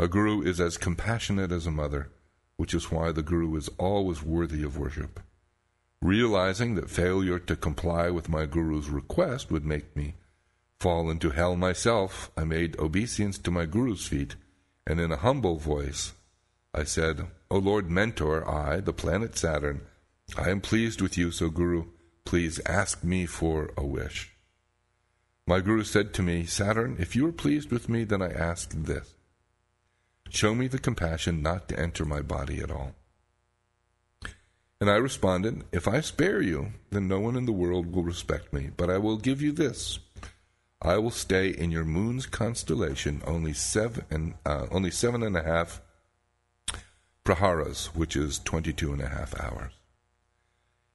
A 0.00 0.08
guru 0.08 0.42
is 0.42 0.60
as 0.60 0.78
compassionate 0.78 1.52
as 1.52 1.68
a 1.68 1.70
mother, 1.70 2.10
which 2.56 2.74
is 2.74 2.90
why 2.90 3.12
the 3.12 3.22
guru 3.22 3.54
is 3.54 3.70
always 3.78 4.20
worthy 4.20 4.64
of 4.64 4.76
worship. 4.76 5.20
Realizing 6.02 6.74
that 6.74 6.90
failure 6.90 7.38
to 7.38 7.54
comply 7.54 8.10
with 8.10 8.28
my 8.28 8.44
guru's 8.44 8.90
request 8.90 9.52
would 9.52 9.64
make 9.64 9.94
me 9.94 10.16
fall 10.80 11.08
into 11.08 11.30
hell 11.30 11.54
myself, 11.54 12.32
I 12.36 12.42
made 12.42 12.76
obeisance 12.80 13.38
to 13.38 13.52
my 13.52 13.66
guru's 13.66 14.04
feet, 14.04 14.34
and 14.84 14.98
in 14.98 15.12
a 15.12 15.16
humble 15.16 15.58
voice 15.58 16.12
I 16.74 16.82
said, 16.82 17.28
O 17.52 17.58
Lord 17.58 17.88
Mentor, 17.88 18.48
I, 18.50 18.80
the 18.80 18.92
planet 18.92 19.38
Saturn, 19.38 19.82
I 20.36 20.50
am 20.50 20.60
pleased 20.60 21.00
with 21.00 21.16
you, 21.16 21.30
so 21.30 21.50
Guru, 21.50 21.84
please 22.24 22.58
ask 22.66 23.04
me 23.04 23.24
for 23.24 23.70
a 23.76 23.86
wish. 23.86 24.34
My 25.46 25.60
Guru 25.60 25.84
said 25.84 26.12
to 26.14 26.22
me, 26.22 26.46
Saturn, 26.46 26.96
if 26.98 27.14
you 27.14 27.28
are 27.28 27.32
pleased 27.32 27.70
with 27.70 27.88
me, 27.88 28.02
then 28.02 28.22
I 28.22 28.32
ask 28.32 28.72
this. 28.72 29.14
Show 30.30 30.52
me 30.52 30.66
the 30.66 30.80
compassion 30.80 31.42
not 31.42 31.68
to 31.68 31.78
enter 31.78 32.04
my 32.04 32.22
body 32.22 32.60
at 32.60 32.72
all. 32.72 32.96
And 34.82 34.90
I 34.90 34.96
responded, 34.96 35.62
If 35.70 35.86
I 35.86 36.00
spare 36.00 36.42
you, 36.42 36.72
then 36.90 37.06
no 37.06 37.20
one 37.20 37.36
in 37.36 37.46
the 37.46 37.52
world 37.52 37.94
will 37.94 38.02
respect 38.02 38.52
me, 38.52 38.70
but 38.76 38.90
I 38.90 38.98
will 38.98 39.16
give 39.16 39.40
you 39.40 39.52
this. 39.52 40.00
I 40.82 40.98
will 40.98 41.12
stay 41.12 41.50
in 41.50 41.70
your 41.70 41.84
moon's 41.84 42.26
constellation 42.26 43.22
only 43.24 43.52
seven, 43.52 44.34
uh, 44.44 44.66
only 44.72 44.90
seven 44.90 45.22
and 45.22 45.36
a 45.36 45.42
half 45.44 45.80
praharas, 47.24 47.94
which 47.94 48.16
is 48.16 48.40
twenty-two 48.40 48.92
and 48.92 49.00
a 49.00 49.06
half 49.06 49.40
hours. 49.40 49.70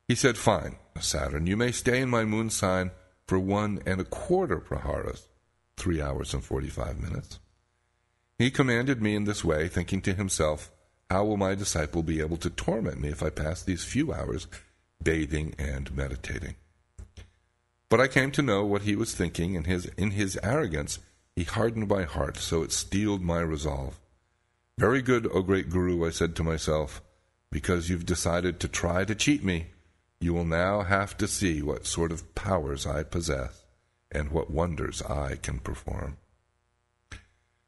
He 0.09 0.15
said, 0.15 0.37
Fine, 0.37 0.75
Saturn, 0.99 1.47
you 1.47 1.55
may 1.55 1.71
stay 1.71 2.01
in 2.01 2.09
my 2.09 2.25
moon 2.25 2.49
sign 2.49 2.91
for 3.25 3.39
one 3.39 3.81
and 3.85 4.01
a 4.01 4.03
quarter 4.03 4.59
praharas, 4.59 5.27
three 5.77 6.01
hours 6.01 6.33
and 6.33 6.43
forty-five 6.43 6.99
minutes. 6.99 7.39
He 8.37 8.51
commanded 8.51 9.01
me 9.01 9.15
in 9.15 9.23
this 9.23 9.45
way, 9.45 9.69
thinking 9.69 10.01
to 10.01 10.13
himself, 10.13 10.73
How 11.09 11.23
will 11.23 11.37
my 11.37 11.55
disciple 11.55 12.03
be 12.03 12.19
able 12.19 12.37
to 12.37 12.49
torment 12.49 12.99
me 12.99 13.09
if 13.09 13.23
I 13.23 13.29
pass 13.29 13.63
these 13.63 13.83
few 13.83 14.13
hours 14.13 14.47
bathing 15.01 15.55
and 15.57 15.95
meditating? 15.95 16.55
But 17.89 18.01
I 18.01 18.07
came 18.07 18.31
to 18.31 18.41
know 18.41 18.65
what 18.65 18.81
he 18.81 18.95
was 18.95 19.15
thinking, 19.15 19.55
and 19.55 19.65
his, 19.65 19.85
in 19.97 20.11
his 20.11 20.37
arrogance 20.43 20.99
he 21.35 21.43
hardened 21.43 21.87
my 21.87 22.03
heart, 22.03 22.37
so 22.37 22.63
it 22.63 22.71
steeled 22.71 23.21
my 23.21 23.39
resolve. 23.39 23.99
Very 24.77 25.01
good, 25.01 25.27
O 25.31 25.41
great 25.41 25.69
Guru, 25.69 26.05
I 26.05 26.09
said 26.09 26.35
to 26.35 26.43
myself, 26.43 27.01
because 27.51 27.89
you've 27.89 28.05
decided 28.05 28.59
to 28.59 28.67
try 28.67 29.05
to 29.05 29.15
cheat 29.15 29.43
me, 29.43 29.67
you 30.19 30.33
will 30.33 30.45
now 30.45 30.81
have 30.81 31.15
to 31.17 31.27
see 31.27 31.61
what 31.61 31.85
sort 31.85 32.11
of 32.11 32.35
powers 32.35 32.85
I 32.85 33.03
possess 33.03 33.63
and 34.11 34.31
what 34.31 34.51
wonders 34.51 35.01
I 35.03 35.35
can 35.35 35.59
perform. 35.59 36.17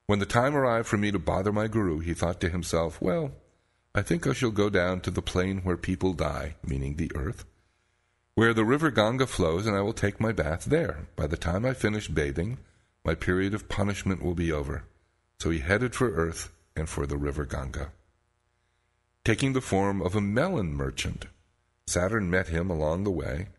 When 0.10 0.18
the 0.18 0.26
time 0.26 0.56
arrived 0.56 0.88
for 0.88 0.98
me 0.98 1.12
to 1.12 1.20
bother 1.20 1.52
my 1.52 1.68
guru, 1.68 2.00
he 2.00 2.16
thought 2.16 2.42
to 2.42 2.50
himself, 2.50 3.00
Well, 3.00 3.30
I 3.94 4.02
think 4.02 4.26
I 4.26 4.34
shall 4.34 4.50
go 4.50 4.68
down 4.68 5.02
to 5.02 5.12
the 5.12 5.22
plain 5.22 5.60
where 5.60 5.78
people 5.78 6.14
die, 6.14 6.56
meaning 6.66 6.96
the 6.96 7.12
earth, 7.14 7.46
where 8.34 8.56
the 8.56 8.66
river 8.66 8.90
Ganga 8.90 9.28
flows, 9.28 9.68
and 9.68 9.78
I 9.78 9.82
will 9.82 9.94
take 9.94 10.20
my 10.20 10.32
bath 10.32 10.66
there. 10.66 11.06
By 11.16 11.28
the 11.28 11.38
time 11.38 11.64
I 11.64 11.76
finish 11.76 12.08
bathing, 12.08 12.58
my 13.06 13.14
period 13.14 13.54
of 13.54 13.70
punishment 13.70 14.24
will 14.24 14.34
be 14.34 14.52
over. 14.52 14.84
So 15.40 15.52
he 15.52 15.60
headed 15.60 15.94
for 15.94 16.10
earth 16.10 16.50
and 16.76 16.90
for 16.90 17.06
the 17.06 17.16
river 17.16 17.46
Ganga. 17.46 17.92
Taking 19.24 19.54
the 19.54 19.62
form 19.62 20.02
of 20.02 20.16
a 20.16 20.22
melon 20.22 20.74
merchant, 20.74 21.28
Saturn 21.86 22.32
met 22.32 22.48
him 22.48 22.72
along 22.72 23.04
the 23.04 23.12
way, 23.12 23.50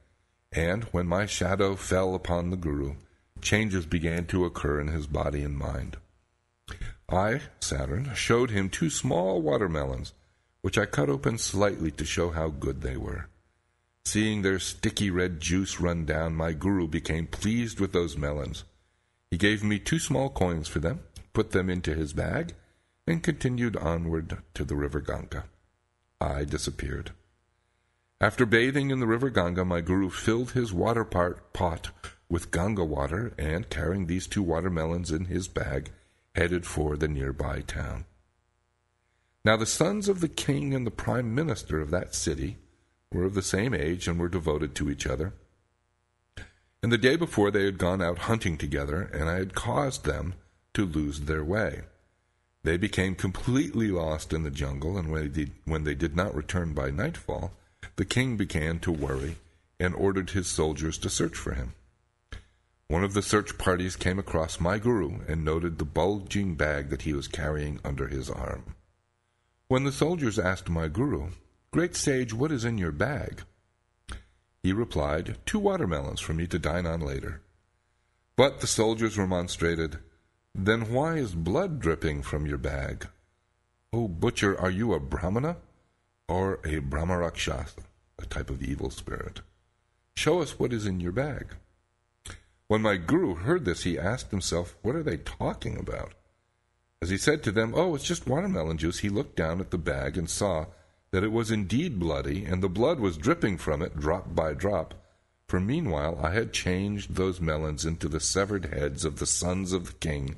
and 0.51 0.83
when 0.87 1.07
my 1.07 1.27
shadow 1.27 1.77
fell 1.77 2.17
upon 2.17 2.51
the 2.51 2.57
Guru, 2.57 2.97
changes 3.41 3.87
began 3.87 4.27
to 4.27 4.45
occur 4.45 4.81
in 4.81 4.89
his 4.89 5.07
body 5.07 5.45
and 5.45 5.57
mind. 5.57 5.97
I, 7.09 7.41
Saturn, 7.61 8.15
showed 8.15 8.51
him 8.51 8.69
two 8.69 8.91
small 8.91 9.43
watermelons, 9.43 10.13
which 10.63 10.79
I 10.79 10.87
cut 10.87 11.09
open 11.09 11.39
slightly 11.39 11.91
to 11.93 12.05
show 12.05 12.31
how 12.31 12.49
good 12.49 12.83
they 12.83 12.97
were. 12.97 13.29
Seeing 14.05 14.43
their 14.43 14.59
sticky 14.59 15.11
red 15.11 15.41
juice 15.41 15.81
run 15.81 16.05
down, 16.05 16.35
my 16.35 16.53
guru 16.53 16.87
became 16.87 17.27
pleased 17.27 17.81
with 17.81 17.93
those 17.93 18.17
melons. 18.17 18.65
He 19.31 19.37
gave 19.37 19.63
me 19.63 19.79
two 19.79 19.99
small 19.99 20.31
coins 20.31 20.69
for 20.69 20.81
them, 20.81 21.01
put 21.33 21.51
them 21.51 21.71
into 21.71 21.95
his 21.95 22.13
bag, 22.13 22.55
and 23.07 23.23
continued 23.23 23.77
onward 23.77 24.39
to 24.55 24.65
the 24.65 24.77
river 24.77 25.01
Ganga. 25.01 25.45
I 26.21 26.45
disappeared. 26.45 27.13
After 28.21 28.45
bathing 28.45 28.91
in 28.91 29.01
the 29.01 29.07
river 29.07 29.31
Ganga, 29.31 29.65
my 29.65 29.81
guru 29.81 30.11
filled 30.11 30.53
his 30.53 30.73
water 30.73 31.05
pot 31.05 31.91
with 32.29 32.51
Ganga 32.51 32.85
water 32.85 33.33
and, 33.39 33.69
carrying 33.71 34.07
these 34.07 34.27
two 34.27 34.43
watermelons 34.43 35.11
in 35.11 35.25
his 35.27 35.49
bag, 35.49 35.91
headed 36.35 36.67
for 36.67 36.97
the 36.97 37.09
nearby 37.09 37.61
town. 37.61 38.05
Now 39.45 39.57
the 39.57 39.67
sons 39.67 40.09
of 40.09 40.21
the 40.21 40.29
king 40.29 40.75
and 40.75 40.87
the 40.87 40.91
prime 40.91 41.35
minister 41.35 41.81
of 41.81 41.91
that 41.91 42.15
city 42.15 42.59
were 43.13 43.25
of 43.25 43.35
the 43.35 43.43
same 43.43 43.75
age 43.75 44.07
and 44.07 44.19
were 44.19 44.29
devoted 44.29 44.75
to 44.77 44.91
each 44.91 45.07
other. 45.07 45.33
And 46.83 46.93
the 46.93 46.99
day 46.99 47.17
before 47.17 47.51
they 47.51 47.65
had 47.65 47.79
gone 47.79 48.01
out 48.01 48.19
hunting 48.19 48.57
together, 48.57 49.03
and 49.03 49.29
I 49.29 49.35
had 49.35 49.55
caused 49.55 50.05
them 50.05 50.35
to 50.75 50.87
lose 50.87 51.21
their 51.21 51.45
way. 51.45 51.83
They 52.63 52.77
became 52.77 53.15
completely 53.15 53.89
lost 53.89 54.33
in 54.33 54.43
the 54.43 54.51
jungle, 54.51 54.99
and 54.99 55.11
when 55.11 55.23
they, 55.23 55.29
did, 55.29 55.53
when 55.65 55.85
they 55.85 55.95
did 55.95 56.15
not 56.15 56.35
return 56.35 56.73
by 56.73 56.91
nightfall, 56.91 57.53
the 57.97 58.05
king 58.05 58.37
began 58.37 58.79
to 58.81 58.93
worry 58.93 59.37
and 59.79 59.95
ordered 59.95 60.31
his 60.31 60.47
soldiers 60.47 60.99
to 60.99 61.11
search 61.11 61.37
for 61.37 61.55
him. 61.55 61.75
One 62.91 63.05
of 63.05 63.15
the 63.15 63.23
search 63.23 63.57
parties 63.57 63.95
came 63.95 64.19
across 64.19 64.59
my 64.59 64.81
guru 64.81 65.21
and 65.29 65.45
noted 65.45 65.79
the 65.79 65.85
bulging 65.85 66.57
bag 66.57 66.89
that 66.89 67.03
he 67.03 67.13
was 67.13 67.29
carrying 67.29 67.79
under 67.85 68.09
his 68.09 68.29
arm. 68.29 68.75
When 69.69 69.85
the 69.85 69.93
soldiers 69.93 70.41
asked 70.41 70.69
my 70.69 70.89
guru, 70.89 71.29
Great 71.71 71.95
sage, 71.95 72.35
what 72.35 72.51
is 72.51 72.65
in 72.65 72.79
your 72.79 72.91
bag? 72.91 73.45
He 74.65 74.73
replied, 74.73 75.37
Two 75.47 75.61
watermelons 75.61 76.19
for 76.19 76.35
me 76.35 76.49
to 76.49 76.59
dine 76.59 76.85
on 76.85 76.99
later. 76.99 77.43
But 78.35 78.61
the 78.61 78.67
soldiers 78.67 79.17
remonstrated, 79.17 80.01
Then 80.53 80.93
why 80.93 81.19
is 81.19 81.37
blood 81.37 81.79
dripping 81.79 82.23
from 82.23 82.45
your 82.45 82.59
bag? 82.59 83.07
Oh, 83.93 84.09
butcher, 84.09 84.61
are 84.61 84.69
you 84.69 84.95
a 84.95 84.99
Brahmana 84.99 85.59
or 86.27 86.55
a 86.65 86.81
Brahmarakshasa, 86.81 87.85
a 88.19 88.27
type 88.27 88.51
of 88.51 88.65
evil 88.65 88.91
spirit? 88.91 89.43
Show 90.17 90.43
us 90.43 90.59
what 90.59 90.73
is 90.73 90.87
in 90.87 90.99
your 90.99 91.13
bag. 91.13 91.55
When 92.71 92.83
my 92.83 92.99
guru 92.99 93.35
heard 93.35 93.65
this, 93.65 93.83
he 93.83 93.99
asked 93.99 94.31
himself, 94.31 94.77
What 94.83 94.95
are 94.95 95.03
they 95.03 95.17
talking 95.17 95.77
about? 95.77 96.15
As 97.03 97.11
he 97.11 97.17
said 97.19 97.43
to 97.43 97.51
them, 97.51 97.73
Oh, 97.75 97.97
it's 97.97 98.05
just 98.05 98.29
watermelon 98.29 98.79
juice, 98.79 99.01
he 99.01 99.09
looked 99.09 99.35
down 99.35 99.59
at 99.59 99.73
the 99.73 99.77
bag 99.77 100.17
and 100.17 100.31
saw 100.31 100.67
that 101.11 101.25
it 101.25 101.33
was 101.33 101.51
indeed 101.51 101.99
bloody, 101.99 102.45
and 102.45 102.63
the 102.63 102.69
blood 102.69 103.01
was 103.01 103.17
dripping 103.17 103.59
from 103.59 103.83
it 103.83 103.99
drop 103.99 104.37
by 104.37 104.55
drop. 104.55 104.95
For 105.49 105.59
meanwhile 105.59 106.21
I 106.23 106.31
had 106.31 106.53
changed 106.53 107.17
those 107.17 107.41
melons 107.41 107.85
into 107.85 108.07
the 108.09 108.21
severed 108.21 108.67
heads 108.67 109.05
of 109.05 109.19
the 109.19 109.27
sons 109.27 109.73
of 109.73 109.87
the 109.87 109.95
king 109.95 110.37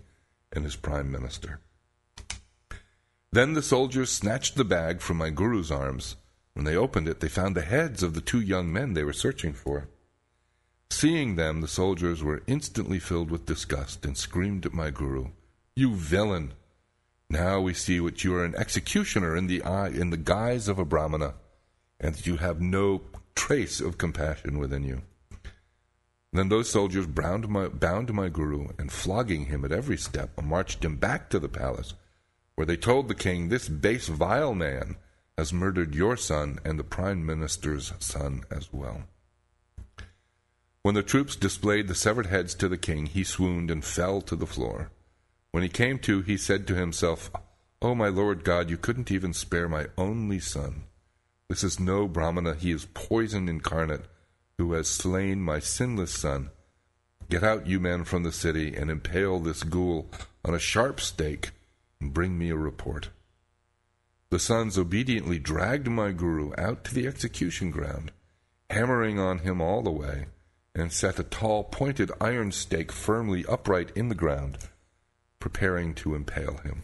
and 0.55 0.65
his 0.65 0.75
prime 0.75 1.13
minister. 1.13 1.61
Then 3.31 3.53
the 3.53 3.61
soldiers 3.61 4.11
snatched 4.11 4.57
the 4.57 4.65
bag 4.65 5.03
from 5.03 5.19
my 5.19 5.29
guru's 5.29 5.71
arms. 5.71 6.17
When 6.55 6.65
they 6.65 6.77
opened 6.77 7.09
it, 7.09 7.21
they 7.21 7.29
found 7.29 7.55
the 7.55 7.61
heads 7.61 8.03
of 8.03 8.15
the 8.15 8.23
two 8.23 8.41
young 8.41 8.73
men 8.73 8.95
they 8.95 9.05
were 9.05 9.13
searching 9.13 9.53
for. 9.53 9.89
Seeing 10.93 11.37
them, 11.37 11.63
the 11.63 11.69
soldiers 11.69 12.23
were 12.23 12.43
instantly 12.47 12.99
filled 12.99 13.31
with 13.31 13.47
disgust 13.47 14.05
and 14.05 14.17
screamed 14.17 14.67
at 14.67 14.75
my 14.75 14.91
guru, 14.91 15.29
You 15.75 15.97
villain! 15.97 16.53
Now 17.31 17.63
we 17.63 17.73
see 17.73 17.99
that 17.99 18.23
you 18.23 18.35
are 18.35 18.45
an 18.45 18.55
executioner 18.55 19.35
in 19.35 19.47
the 19.47 19.63
eye, 19.63 19.89
in 19.89 20.11
the 20.11 20.19
guise 20.19 20.69
of 20.69 20.79
a 20.79 20.85
brahmana, 20.85 21.35
and 21.99 22.15
that 22.15 22.27
you 22.27 22.37
have 22.37 22.61
no 22.61 23.01
trace 23.35 23.81
of 23.81 23.97
compassion 23.97 24.59
within 24.59 24.85
you. 24.85 25.01
Then 26.31 26.51
those 26.51 26.71
soldiers 26.71 27.07
bound 27.07 27.49
my, 27.49 27.69
bound 27.69 28.13
my 28.13 28.29
guru, 28.29 28.69
and 28.79 28.93
flogging 28.93 29.47
him 29.47 29.65
at 29.65 29.73
every 29.73 29.97
step, 29.97 30.41
marched 30.41 30.85
him 30.85 30.97
back 30.97 31.31
to 31.31 31.39
the 31.39 31.49
palace, 31.49 31.95
where 32.55 32.67
they 32.67 32.77
told 32.77 33.09
the 33.09 33.15
king, 33.15 33.49
This 33.49 33.67
base, 33.67 34.09
vile 34.09 34.55
man 34.55 34.97
has 35.39 35.55
murdered 35.55 35.95
your 35.95 36.19
son 36.19 36.59
and 36.67 36.79
the 36.79 36.85
prime 36.85 37.25
minister's 37.25 37.95
son 37.99 38.45
as 38.51 38.71
well. 38.73 39.05
When 40.83 40.97
the 40.97 41.03
troops 41.05 41.37
displayed 41.37 41.87
the 41.87 41.95
severed 41.95 42.27
heads 42.27 42.55
to 42.57 42.69
the 42.69 42.77
king, 42.77 43.07
he 43.07 43.23
swooned 43.23 43.71
and 43.71 43.85
fell 43.85 44.21
to 44.23 44.35
the 44.35 44.47
floor. 44.47 44.91
When 45.53 45.63
he 45.63 45.69
came 45.69 46.01
to, 46.01 46.23
he 46.23 46.37
said 46.37 46.67
to 46.67 46.75
himself, 46.75 47.31
Oh, 47.81 47.95
my 47.95 48.09
Lord 48.09 48.43
God, 48.43 48.69
you 48.69 48.77
couldn't 48.77 49.11
even 49.11 49.33
spare 49.33 49.69
my 49.69 49.87
only 49.97 50.41
son. 50.41 50.85
This 51.49 51.63
is 51.63 51.79
no 51.79 52.09
Brahmana, 52.09 52.55
he 52.55 52.73
is 52.73 52.87
poison 52.95 53.49
incarnate, 53.49 54.07
who 54.59 54.73
has 54.73 54.89
slain 54.89 55.41
my 55.41 55.61
sinless 55.61 56.13
son. 56.13 56.51
Get 57.29 57.45
out, 57.45 57.67
you 57.67 57.79
men, 57.79 58.05
from 58.05 58.25
the 58.25 58.33
city, 58.33 58.75
and 58.75 58.91
impale 58.91 59.39
this 59.39 59.63
ghoul 59.63 60.11
on 60.45 60.55
a 60.55 60.59
sharp 60.59 61.01
stake, 61.01 61.51
and 62.01 62.13
bring 62.13 62.37
me 62.37 62.51
a 62.51 62.57
report. 62.57 63.11
The 64.31 64.39
sons 64.39 64.77
obediently 64.77 65.39
dragged 65.39 65.89
my 65.89 66.11
guru 66.11 66.53
out 66.59 66.85
to 66.85 66.95
the 66.95 67.07
execution 67.07 67.71
ground, 67.71 68.11
hammering 68.71 69.19
on 69.19 69.41
him 69.41 69.61
all 69.61 69.83
the 69.83 69.91
way, 69.91 70.27
and 70.75 70.93
set 70.93 71.19
a 71.19 71.23
tall 71.23 71.65
pointed 71.65 72.11
iron 72.21 72.51
stake 72.51 72.91
firmly 72.91 73.45
upright 73.47 73.91
in 73.95 74.09
the 74.09 74.15
ground, 74.15 74.59
preparing 75.39 75.95
to 75.95 76.15
impale 76.15 76.59
him. 76.59 76.83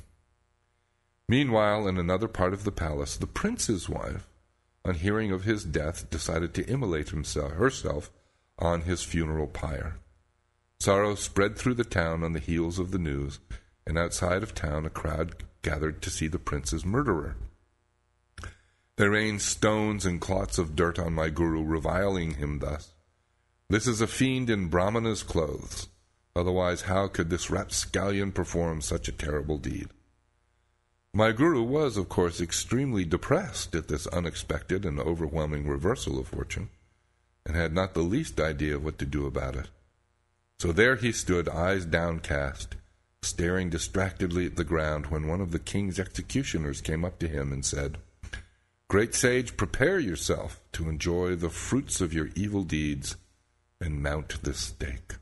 Meanwhile, 1.28 1.86
in 1.86 1.98
another 1.98 2.28
part 2.28 2.52
of 2.52 2.64
the 2.64 2.72
palace, 2.72 3.16
the 3.16 3.26
prince's 3.26 3.88
wife, 3.88 4.26
on 4.84 4.94
hearing 4.94 5.32
of 5.32 5.44
his 5.44 5.64
death, 5.64 6.08
decided 6.10 6.54
to 6.54 6.70
immolate 6.70 7.10
himself, 7.10 7.52
herself 7.52 8.10
on 8.58 8.82
his 8.82 9.02
funeral 9.02 9.46
pyre. 9.46 9.98
Sorrow 10.80 11.14
spread 11.14 11.56
through 11.56 11.74
the 11.74 11.84
town 11.84 12.22
on 12.22 12.32
the 12.32 12.38
heels 12.38 12.78
of 12.78 12.90
the 12.90 12.98
news, 12.98 13.40
and 13.86 13.98
outside 13.98 14.42
of 14.42 14.54
town 14.54 14.86
a 14.86 14.90
crowd 14.90 15.44
gathered 15.62 16.00
to 16.02 16.10
see 16.10 16.28
the 16.28 16.38
prince's 16.38 16.84
murderer. 16.84 17.36
They 18.96 19.08
rained 19.08 19.42
stones 19.42 20.06
and 20.06 20.20
clots 20.20 20.58
of 20.58 20.74
dirt 20.74 20.98
on 20.98 21.14
my 21.14 21.30
guru, 21.30 21.62
reviling 21.62 22.34
him 22.34 22.58
thus. 22.58 22.94
This 23.70 23.86
is 23.86 24.00
a 24.00 24.06
fiend 24.06 24.48
in 24.48 24.68
Brahmana's 24.68 25.22
clothes. 25.22 25.88
Otherwise, 26.34 26.82
how 26.82 27.06
could 27.06 27.28
this 27.28 27.50
rapscallion 27.50 28.32
perform 28.32 28.80
such 28.80 29.08
a 29.08 29.12
terrible 29.12 29.58
deed? 29.58 29.88
My 31.12 31.32
guru 31.32 31.62
was, 31.62 31.98
of 31.98 32.08
course, 32.08 32.40
extremely 32.40 33.04
depressed 33.04 33.74
at 33.74 33.88
this 33.88 34.06
unexpected 34.06 34.86
and 34.86 34.98
overwhelming 34.98 35.68
reversal 35.68 36.18
of 36.18 36.28
fortune, 36.28 36.70
and 37.44 37.56
had 37.56 37.74
not 37.74 37.92
the 37.92 38.00
least 38.00 38.40
idea 38.40 38.76
of 38.76 38.84
what 38.84 38.98
to 39.00 39.04
do 39.04 39.26
about 39.26 39.54
it. 39.54 39.68
So 40.58 40.72
there 40.72 40.96
he 40.96 41.12
stood, 41.12 41.46
eyes 41.46 41.84
downcast, 41.84 42.76
staring 43.20 43.68
distractedly 43.68 44.46
at 44.46 44.56
the 44.56 44.64
ground, 44.64 45.08
when 45.08 45.26
one 45.26 45.42
of 45.42 45.50
the 45.50 45.58
king's 45.58 46.00
executioners 46.00 46.80
came 46.80 47.04
up 47.04 47.18
to 47.18 47.28
him 47.28 47.52
and 47.52 47.62
said, 47.62 47.98
Great 48.88 49.14
sage, 49.14 49.58
prepare 49.58 49.98
yourself 49.98 50.58
to 50.72 50.88
enjoy 50.88 51.36
the 51.36 51.50
fruits 51.50 52.00
of 52.00 52.14
your 52.14 52.30
evil 52.34 52.62
deeds 52.62 53.16
and 53.80 54.02
mount 54.02 54.42
the 54.42 54.54
stake. 54.54 55.14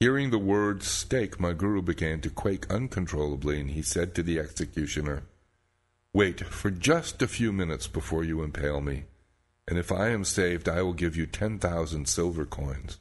Hearing 0.00 0.30
the 0.30 0.38
word 0.38 0.82
stake, 0.82 1.40
my 1.40 1.52
guru 1.52 1.80
began 1.80 2.20
to 2.20 2.30
quake 2.30 2.70
uncontrollably, 2.70 3.60
and 3.60 3.70
he 3.70 3.82
said 3.82 4.14
to 4.14 4.22
the 4.22 4.38
executioner, 4.38 5.22
Wait 6.12 6.44
for 6.44 6.70
just 6.70 7.22
a 7.22 7.28
few 7.28 7.52
minutes 7.52 7.86
before 7.86 8.24
you 8.24 8.42
impale 8.42 8.80
me, 8.80 9.04
and 9.68 9.78
if 9.78 9.90
I 9.90 10.08
am 10.08 10.24
saved, 10.24 10.68
I 10.68 10.82
will 10.82 10.92
give 10.92 11.16
you 11.16 11.26
ten 11.26 11.58
thousand 11.58 12.08
silver 12.08 12.44
coins. 12.44 12.98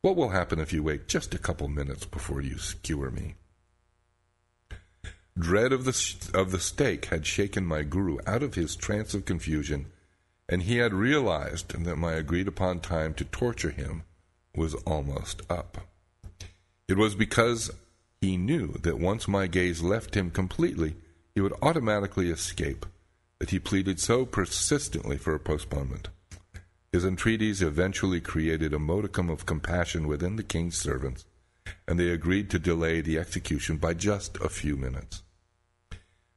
What 0.00 0.16
will 0.16 0.30
happen 0.30 0.58
if 0.58 0.72
you 0.72 0.82
wait 0.82 1.08
just 1.08 1.34
a 1.34 1.38
couple 1.38 1.68
minutes 1.68 2.04
before 2.06 2.40
you 2.40 2.58
skewer 2.58 3.10
me? 3.10 3.34
Dread 5.38 5.72
of 5.72 5.84
the, 5.84 6.30
of 6.32 6.50
the 6.50 6.60
stake 6.60 7.06
had 7.06 7.26
shaken 7.26 7.66
my 7.66 7.82
guru 7.82 8.18
out 8.26 8.42
of 8.42 8.54
his 8.54 8.74
trance 8.74 9.12
of 9.12 9.26
confusion, 9.26 9.92
and 10.48 10.62
he 10.62 10.76
had 10.78 10.94
realized 10.94 11.84
that 11.84 11.96
my 11.96 12.12
agreed 12.12 12.48
upon 12.48 12.80
time 12.80 13.14
to 13.14 13.24
torture 13.24 13.70
him 13.70 14.04
was 14.54 14.74
almost 14.86 15.42
up. 15.50 15.78
It 16.88 16.96
was 16.96 17.14
because 17.14 17.70
he 18.20 18.36
knew 18.36 18.68
that 18.82 18.98
once 18.98 19.26
my 19.26 19.46
gaze 19.46 19.82
left 19.82 20.16
him 20.16 20.30
completely, 20.30 20.96
he 21.34 21.40
would 21.40 21.52
automatically 21.60 22.30
escape 22.30 22.86
that 23.38 23.50
he 23.50 23.58
pleaded 23.58 24.00
so 24.00 24.24
persistently 24.24 25.18
for 25.18 25.34
a 25.34 25.40
postponement. 25.40 26.08
His 26.92 27.04
entreaties 27.04 27.60
eventually 27.60 28.20
created 28.20 28.72
a 28.72 28.78
modicum 28.78 29.28
of 29.28 29.44
compassion 29.44 30.06
within 30.06 30.36
the 30.36 30.42
king's 30.42 30.78
servants, 30.78 31.26
and 31.86 31.98
they 31.98 32.08
agreed 32.08 32.48
to 32.50 32.58
delay 32.58 33.00
the 33.00 33.18
execution 33.18 33.76
by 33.76 33.92
just 33.92 34.38
a 34.38 34.48
few 34.48 34.76
minutes. 34.76 35.22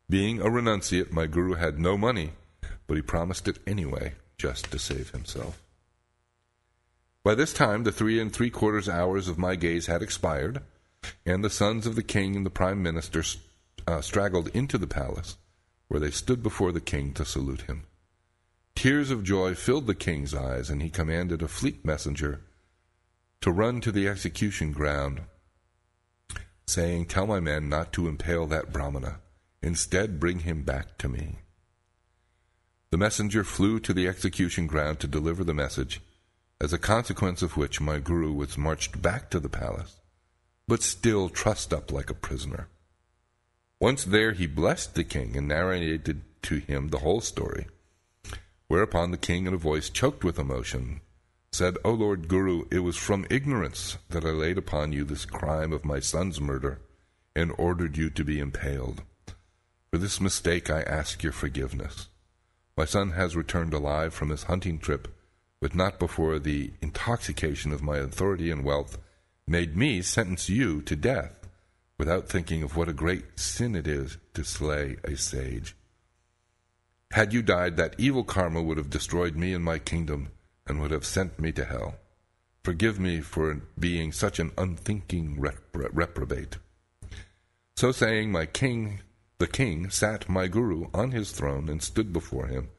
Being 0.09 0.41
a 0.41 0.45
renunciate, 0.45 1.11
my 1.11 1.27
guru 1.27 1.53
had 1.53 1.79
no 1.79 1.97
money, 1.97 2.31
but 2.89 2.95
he 2.95 3.03
promised 3.03 3.47
it 3.47 3.59
anyway, 3.67 4.15
just 4.39 4.71
to 4.71 4.79
save 4.79 5.11
himself. 5.11 5.61
By 7.23 7.35
this 7.35 7.53
time, 7.53 7.83
the 7.83 7.91
three 7.91 8.19
and 8.19 8.33
three 8.33 8.49
quarters 8.49 8.89
hours 8.89 9.27
of 9.27 9.37
my 9.37 9.55
gaze 9.55 9.85
had 9.85 10.01
expired, 10.01 10.63
and 11.23 11.43
the 11.43 11.51
sons 11.51 11.85
of 11.85 11.95
the 11.95 12.01
king 12.01 12.35
and 12.35 12.43
the 12.43 12.49
prime 12.49 12.81
minister 12.81 13.23
uh, 13.85 14.01
straggled 14.01 14.47
into 14.55 14.79
the 14.79 14.87
palace, 14.87 15.37
where 15.87 15.99
they 15.99 16.09
stood 16.09 16.41
before 16.41 16.71
the 16.71 16.81
king 16.81 17.13
to 17.13 17.25
salute 17.25 17.61
him. 17.61 17.83
Tears 18.75 19.11
of 19.11 19.23
joy 19.23 19.53
filled 19.53 19.85
the 19.85 19.93
king's 19.93 20.33
eyes, 20.33 20.71
and 20.71 20.81
he 20.81 20.89
commanded 20.89 21.43
a 21.43 21.47
fleet 21.47 21.85
messenger 21.85 22.41
to 23.41 23.51
run 23.51 23.81
to 23.81 23.91
the 23.91 24.07
execution 24.07 24.71
ground, 24.71 25.21
saying, 26.65 27.05
Tell 27.05 27.27
my 27.27 27.39
men 27.39 27.69
not 27.69 27.93
to 27.93 28.07
impale 28.07 28.47
that 28.47 28.73
Brahmana. 28.73 29.19
Instead, 29.61 30.19
bring 30.19 30.39
him 30.39 30.63
back 30.63 30.97
to 30.97 31.07
me. 31.07 31.35
The 32.91 32.97
messenger 32.97 33.43
flew 33.43 33.79
to 33.81 33.93
the 33.93 34.07
execution 34.07 34.65
ground 34.65 34.99
to 34.99 35.07
deliver 35.07 35.43
the 35.43 35.53
message 35.53 36.01
as 36.59 36.73
a 36.73 36.79
consequence 36.79 37.41
of 37.41 37.55
which 37.55 37.79
my 37.79 37.99
guru 37.99 38.33
was 38.33 38.57
marched 38.57 39.01
back 39.01 39.29
to 39.29 39.39
the 39.39 39.47
palace, 39.47 39.99
but 40.67 40.81
still 40.81 41.29
trussed 41.29 41.73
up 41.73 41.91
like 41.91 42.09
a 42.09 42.15
prisoner. 42.15 42.67
Once 43.79 44.03
there, 44.03 44.33
he 44.33 44.45
blessed 44.45 44.95
the 44.95 45.03
king 45.03 45.37
and 45.37 45.47
narrated 45.47 46.21
to 46.41 46.57
him 46.57 46.89
the 46.89 46.99
whole 46.99 47.21
story. 47.21 47.67
Whereupon 48.67 49.11
the 49.11 49.17
king, 49.17 49.45
in 49.45 49.53
a 49.53 49.57
voice 49.57 49.89
choked 49.89 50.23
with 50.23 50.37
emotion, 50.37 51.01
said, 51.51 51.77
O 51.85 51.91
Lord 51.91 52.27
Guru, 52.27 52.65
it 52.71 52.79
was 52.79 52.97
from 52.97 53.25
ignorance 53.29 53.97
that 54.09 54.25
I 54.25 54.29
laid 54.29 54.57
upon 54.57 54.91
you 54.91 55.03
this 55.03 55.25
crime 55.25 55.73
of 55.73 55.85
my 55.85 55.99
son's 55.99 56.41
murder 56.41 56.79
and 57.35 57.53
ordered 57.57 57.97
you 57.97 58.09
to 58.09 58.23
be 58.23 58.39
impaled. 58.39 59.01
For 59.91 59.97
this 59.97 60.19
mistake 60.19 60.69
I 60.69 60.81
ask 60.81 61.23
your 61.23 61.31
forgiveness. 61.31 62.07
My 62.79 62.85
son 62.85 63.11
has 63.11 63.35
returned 63.35 63.73
alive 63.73 64.13
from 64.13 64.29
his 64.29 64.43
hunting 64.43 64.79
trip 64.79 65.09
but 65.59 65.75
not 65.75 65.99
before 65.99 66.39
the 66.39 66.71
intoxication 66.81 67.73
of 67.73 67.83
my 67.83 67.97
authority 67.97 68.49
and 68.49 68.63
wealth 68.63 68.97
made 69.45 69.75
me 69.75 70.01
sentence 70.01 70.47
you 70.47 70.81
to 70.83 70.95
death, 70.95 71.45
without 71.97 72.29
thinking 72.29 72.63
of 72.63 72.77
what 72.77 72.87
a 72.87 72.93
great 72.93 73.37
sin 73.37 73.75
it 73.75 73.85
is 73.85 74.17
to 74.33 74.45
slay 74.45 74.95
a 75.03 75.17
sage. 75.17 75.75
Had 77.11 77.33
you 77.33 77.41
died, 77.41 77.75
that 77.75 77.95
evil 77.97 78.23
karma 78.23 78.61
would 78.61 78.77
have 78.77 78.89
destroyed 78.89 79.35
me 79.35 79.53
and 79.53 79.65
my 79.65 79.77
kingdom, 79.77 80.29
and 80.65 80.79
would 80.79 80.91
have 80.91 81.05
sent 81.05 81.37
me 81.37 81.51
to 81.51 81.65
hell. 81.65 81.95
Forgive 82.63 82.97
me 82.97 83.19
for 83.19 83.61
being 83.77 84.13
such 84.13 84.39
an 84.39 84.53
unthinking 84.57 85.35
repro- 85.35 85.89
reprobate. 85.91 86.55
So 87.75 87.91
saying, 87.91 88.31
my 88.31 88.45
king, 88.45 89.01
the 89.39 89.47
king, 89.47 89.89
sat 89.89 90.27
my 90.29 90.47
guru 90.47 90.87
on 90.93 91.11
his 91.11 91.31
throne 91.31 91.69
and 91.69 91.81
stood 91.81 92.11
before 92.11 92.47
him, 92.47 92.69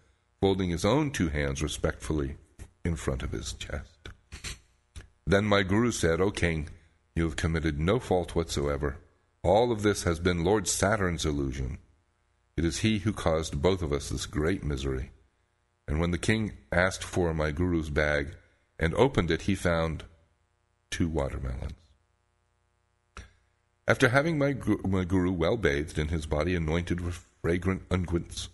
folding 0.41 0.71
his 0.71 0.85
own 0.85 1.11
two 1.11 1.29
hands 1.29 1.63
respectfully 1.63 2.37
in 2.85 2.97
front 2.97 3.23
of 3.23 3.33
his 3.33 3.55
chest. 3.55 4.11
Then 5.27 5.47
my 5.47 5.63
guru 5.63 5.91
said, 5.91 6.21
O 6.21 6.31
king, 6.31 6.69
you 7.15 7.25
have 7.25 7.37
committed 7.37 7.81
no 7.81 7.99
fault 7.99 8.35
whatsoever. 8.35 8.99
All 9.43 9.73
of 9.73 9.83
this 9.83 10.03
has 10.03 10.21
been 10.21 10.45
Lord 10.45 10.69
Saturn's 10.69 11.25
illusion. 11.25 11.79
It 12.57 12.65
is 12.65 12.79
he 12.79 12.99
who 12.99 13.13
caused 13.13 13.63
both 13.63 13.81
of 13.81 13.93
us 13.93 14.11
this 14.11 14.27
great 14.27 14.63
misery. 14.63 15.13
And 15.89 15.99
when 15.99 16.11
the 16.11 16.19
king 16.19 16.53
asked 16.71 17.03
for 17.03 17.33
my 17.33 17.53
guru's 17.53 17.91
bag 17.91 18.35
and 18.79 18.95
opened 18.95 19.31
it, 19.31 19.43
he 19.43 19.55
found 19.55 20.05
two 20.91 21.09
watermelons. 21.09 21.73
After 23.91 24.11
having 24.11 24.39
my, 24.39 24.55
my 24.87 25.03
guru 25.03 25.33
well 25.33 25.57
bathed 25.57 25.99
and 25.99 26.13
his 26.13 26.25
body 26.25 26.55
anointed 26.55 27.01
with 27.01 27.27
fragrant 27.43 27.89
unguents, 27.89 28.47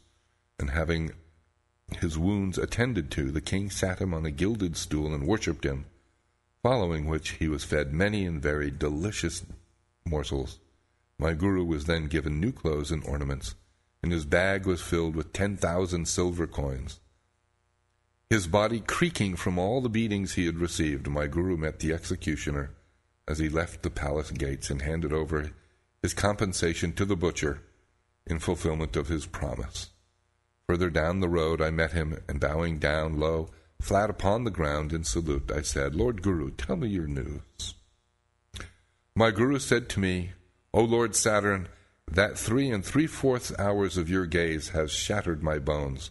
and 0.59 0.71
having 0.71 1.11
his 2.01 2.17
wounds 2.17 2.57
attended 2.57 3.11
to, 3.11 3.31
the 3.31 3.43
king 3.43 3.69
sat 3.69 3.99
him 3.99 4.15
on 4.15 4.25
a 4.25 4.31
gilded 4.31 4.79
stool 4.79 5.13
and 5.13 5.27
worshipped 5.27 5.67
him, 5.67 5.85
following 6.63 7.05
which 7.05 7.33
he 7.33 7.49
was 7.49 7.65
fed 7.65 7.93
many 7.93 8.25
and 8.25 8.41
very 8.41 8.71
delicious 8.71 9.45
morsels. 10.07 10.59
My 11.19 11.35
guru 11.35 11.67
was 11.67 11.85
then 11.85 12.07
given 12.07 12.41
new 12.41 12.51
clothes 12.51 12.91
and 12.91 13.05
ornaments, 13.05 13.57
and 14.03 14.13
his 14.13 14.25
bag 14.25 14.65
was 14.65 14.81
filled 14.81 15.15
with 15.15 15.35
ten 15.35 15.59
thousand 15.59 16.09
silver 16.09 16.47
coins. 16.47 16.99
His 18.31 18.47
body 18.47 18.81
creaking 18.81 19.37
from 19.37 19.59
all 19.59 19.83
the 19.83 19.91
beatings 19.91 20.33
he 20.33 20.47
had 20.47 20.57
received, 20.57 21.07
my 21.09 21.27
guru 21.27 21.59
met 21.59 21.81
the 21.81 21.93
executioner 21.93 22.71
as 23.29 23.39
he 23.39 23.49
left 23.49 23.83
the 23.83 23.91
palace 23.91 24.31
gates 24.31 24.71
and 24.71 24.83
handed 24.83 25.13
over 25.13 25.51
his 26.03 26.15
compensation 26.15 26.93
to 26.93 27.05
the 27.05 27.17
butcher 27.17 27.63
in 28.27 28.39
fulfillment 28.39 28.97
of 28.97 29.09
his 29.09 29.27
promise. 29.27 29.91
Further 30.69 30.91
down 30.91 31.21
the 31.21 31.29
road 31.29 31.61
I 31.61 31.71
met 31.71 31.93
him, 31.93 32.19
and 32.29 32.41
bowing 32.41 32.79
down 32.79 33.19
low, 33.19 33.51
flat 33.81 34.11
upon 34.11 34.45
the 34.45 34.51
ground 34.51 34.93
in 34.93 35.05
salute, 35.05 35.51
I 35.55 35.63
said, 35.63 35.95
Lord 35.95 36.23
Guru, 36.23 36.51
tell 36.51 36.77
me 36.77 36.89
your 36.89 37.07
news. 37.07 37.75
My 39.15 39.31
Guru 39.31 39.59
said 39.59 39.89
to 39.91 40.01
me, 40.01 40.33
O 40.75 40.83
Lord 40.83 41.15
Saturn, 41.15 41.69
That 42.11 42.37
three 42.37 42.71
and 42.71 42.85
three 42.85 43.07
fourths 43.07 43.53
hours 43.59 43.97
of 43.97 44.11
your 44.11 44.27
gaze 44.27 44.71
has 44.71 44.93
shattered 44.93 45.43
my 45.43 45.59
bones. 45.59 46.11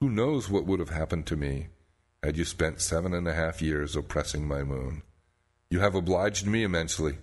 Who 0.00 0.08
knows 0.08 0.48
what 0.50 0.66
would 0.66 0.80
have 0.80 0.90
happened 0.90 1.26
to 1.26 1.36
me 1.36 1.68
had 2.22 2.36
you 2.36 2.44
spent 2.44 2.80
seven 2.80 3.14
and 3.14 3.26
a 3.26 3.34
half 3.34 3.62
years 3.62 3.96
oppressing 3.96 4.46
my 4.46 4.62
moon? 4.62 5.02
You 5.70 5.78
have 5.78 5.94
obliged 5.94 6.48
me 6.48 6.64
immensely. 6.64 7.18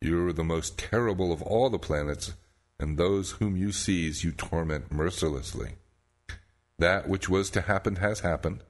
You 0.00 0.26
are 0.26 0.32
the 0.32 0.42
most 0.42 0.76
terrible 0.76 1.30
of 1.30 1.40
all 1.40 1.70
the 1.70 1.78
planets, 1.78 2.32
and 2.80 2.98
those 2.98 3.32
whom 3.32 3.56
you 3.56 3.70
seize 3.70 4.24
you 4.24 4.32
torment 4.32 4.90
mercilessly. 4.90 5.76
That 6.80 7.08
which 7.08 7.28
was 7.28 7.48
to 7.50 7.60
happen 7.60 7.96
has 7.96 8.20
happened, 8.20 8.64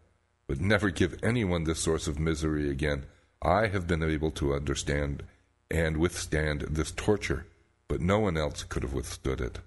but 0.47 0.61
never 0.61 0.90
give 0.90 1.18
anyone 1.23 1.64
this 1.64 1.81
source 1.81 2.07
of 2.07 2.18
misery 2.18 2.68
again. 2.68 3.07
I 3.40 3.68
have 3.68 3.87
been 3.87 4.03
able 4.03 4.31
to 4.33 4.53
understand 4.53 5.23
and 5.71 5.97
withstand 5.97 6.66
this 6.68 6.90
torture, 6.90 7.47
but 7.88 8.03
no 8.03 8.18
one 8.18 8.37
else 8.37 8.64
could 8.64 8.83
have 8.83 8.92
withstood 8.92 9.40
it. 9.40 9.61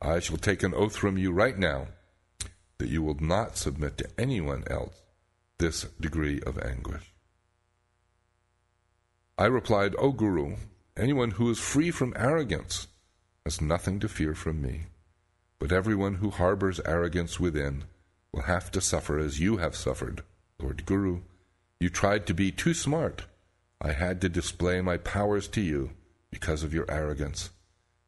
I 0.00 0.18
shall 0.18 0.36
take 0.36 0.64
an 0.64 0.74
oath 0.74 0.96
from 0.96 1.16
you 1.16 1.30
right 1.30 1.56
now 1.56 1.86
that 2.78 2.88
you 2.88 3.04
will 3.04 3.20
not 3.20 3.56
submit 3.56 3.98
to 3.98 4.10
anyone 4.18 4.64
else 4.68 5.00
this 5.58 5.84
degree 6.00 6.40
of 6.44 6.58
anguish. 6.58 7.11
I 9.42 9.46
replied, 9.46 9.96
O 9.98 10.12
Guru, 10.12 10.54
anyone 10.96 11.32
who 11.32 11.50
is 11.50 11.58
free 11.58 11.90
from 11.90 12.12
arrogance 12.14 12.86
has 13.44 13.60
nothing 13.60 13.98
to 13.98 14.08
fear 14.08 14.36
from 14.36 14.62
me, 14.62 14.82
but 15.58 15.72
everyone 15.72 16.14
who 16.14 16.30
harbors 16.30 16.78
arrogance 16.86 17.40
within 17.40 17.82
will 18.30 18.42
have 18.42 18.70
to 18.70 18.80
suffer 18.80 19.18
as 19.18 19.40
you 19.40 19.56
have 19.56 19.74
suffered. 19.74 20.22
Lord 20.60 20.86
Guru, 20.86 21.22
you 21.80 21.88
tried 21.88 22.24
to 22.26 22.34
be 22.34 22.52
too 22.52 22.72
smart. 22.72 23.24
I 23.80 23.90
had 23.90 24.20
to 24.20 24.28
display 24.28 24.80
my 24.80 24.96
powers 24.96 25.48
to 25.48 25.60
you 25.60 25.90
because 26.30 26.62
of 26.62 26.72
your 26.72 26.88
arrogance. 26.88 27.50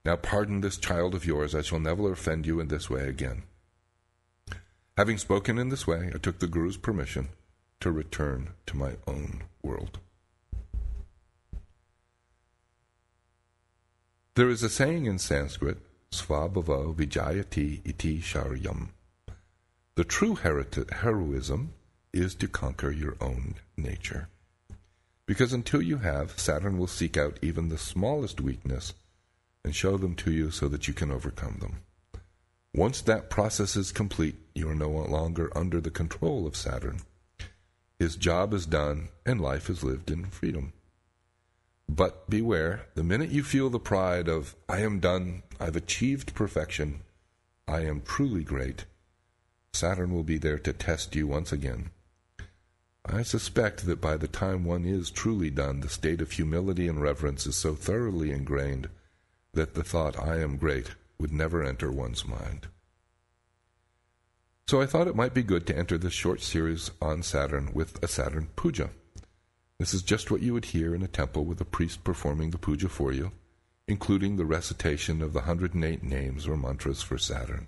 Now 0.05 0.15
pardon 0.15 0.61
this 0.61 0.77
child 0.77 1.17
of 1.17 1.27
yours. 1.27 1.53
I 1.53 1.63
shall 1.63 1.81
never 1.81 2.13
offend 2.13 2.47
you 2.47 2.61
in 2.61 2.69
this 2.69 2.89
way 2.89 3.09
again. 3.09 3.43
Having 4.97 5.19
spoken 5.19 5.59
in 5.59 5.71
this 5.71 5.85
way, 5.85 6.13
I 6.15 6.19
took 6.19 6.39
the 6.39 6.47
Guru's 6.47 6.77
permission 6.77 7.31
to 7.81 7.91
return 7.91 8.51
to 8.67 8.77
my 8.77 8.93
own 9.09 9.43
world. 9.65 9.99
There 14.37 14.51
is 14.51 14.65
a 14.65 14.69
saying 14.69 15.07
in 15.07 15.21
Sanskrit, 15.21 15.79
Svabhava 16.11 16.93
Vijayati 16.93 17.83
iti 17.85 18.21
sharyam. 18.21 18.89
The 19.95 20.03
true 20.03 20.35
heroism 20.35 21.73
is 22.13 22.35
to 22.37 22.49
conquer 22.49 22.91
your 22.91 23.17
own 23.21 23.55
nature. 23.77 24.27
Because 25.25 25.53
until 25.53 25.81
you 25.81 25.99
have, 25.99 26.37
Saturn 26.37 26.79
will 26.79 26.89
seek 26.89 27.17
out 27.17 27.39
even 27.43 27.69
the 27.69 27.79
smallest 27.79 28.41
weakness 28.41 28.95
and 29.65 29.73
show 29.73 29.97
them 29.97 30.17
to 30.17 30.33
you 30.33 30.51
so 30.51 30.67
that 30.67 30.89
you 30.89 30.95
can 30.95 31.13
overcome 31.13 31.59
them. 31.61 31.83
Once 32.75 33.03
that 33.03 33.31
process 33.31 33.77
is 33.77 33.93
complete, 33.93 34.35
you 34.53 34.69
are 34.69 34.75
no 34.75 34.91
longer 34.91 35.57
under 35.57 35.81
the 35.81 35.93
control 35.93 36.45
of 36.45 36.57
Saturn. 36.57 37.03
His 38.01 38.17
job 38.17 38.53
is 38.53 38.67
done 38.67 39.11
and 39.25 39.41
life 39.41 39.71
is 39.71 39.85
lived 39.85 40.11
in 40.11 40.25
freedom. 40.25 40.73
But 41.89 42.29
beware, 42.31 42.87
the 42.95 43.05
minute 43.05 43.31
you 43.31 43.43
feel 43.43 43.71
the 43.71 43.79
pride 43.79 44.29
of, 44.29 44.57
I 44.69 44.81
am 44.81 45.01
done, 45.01 45.43
I've 45.61 45.77
achieved 45.77 46.35
perfection, 46.35 47.03
I 47.69 47.81
am 47.81 48.03
truly 48.03 48.43
great, 48.43 48.85
Saturn 49.75 50.13
will 50.15 50.23
be 50.23 50.39
there 50.39 50.59
to 50.59 50.73
test 50.73 51.15
you 51.15 51.27
once 51.27 51.53
again. 51.53 51.91
I 53.05 53.23
suspect 53.23 53.87
that 53.87 54.01
by 54.01 54.17
the 54.17 54.29
time 54.29 54.65
one 54.65 54.85
is 54.85 55.11
truly 55.11 55.51
done, 55.51 55.81
the 55.81 55.89
state 55.89 56.23
of 56.23 56.33
humility 56.33 56.89
and 56.89 57.03
reverence 57.03 57.47
is 57.47 57.57
so 57.57 57.75
thoroughly 57.75 58.31
ingrained 58.31 58.89
that 59.53 59.75
the 59.75 59.85
thought, 59.85 60.19
I 60.19 60.41
am 60.41 60.57
great, 60.57 60.93
would 61.19 61.33
never 61.33 61.63
enter 61.63 61.93
one's 61.93 62.27
mind. 62.27 62.69
So 64.67 64.81
I 64.81 64.87
thought 64.87 65.09
it 65.09 65.17
might 65.17 65.35
be 65.35 65.43
good 65.43 65.67
to 65.67 65.77
enter 65.77 65.99
this 65.99 66.15
short 66.15 66.41
series 66.41 66.91
on 67.03 67.23
Saturn 67.23 67.73
with 67.75 68.03
a 68.03 68.09
Saturn 68.09 68.49
puja. 68.57 68.91
This 69.79 69.93
is 69.93 70.03
just 70.03 70.31
what 70.31 70.43
you 70.43 70.53
would 70.55 70.67
hear 70.67 70.95
in 70.95 71.03
a 71.03 71.09
temple 71.09 71.45
with 71.45 71.61
a 71.61 71.65
priest 71.65 72.05
performing 72.05 72.51
the 72.51 72.59
puja 72.59 72.89
for 72.89 73.13
you, 73.13 73.33
including 73.89 74.37
the 74.37 74.45
recitation 74.45 75.21
of 75.21 75.33
the 75.33 75.41
108 75.41 76.03
names 76.03 76.47
or 76.47 76.57
mantras 76.57 77.03
for 77.03 77.19
Saturn. 77.19 77.67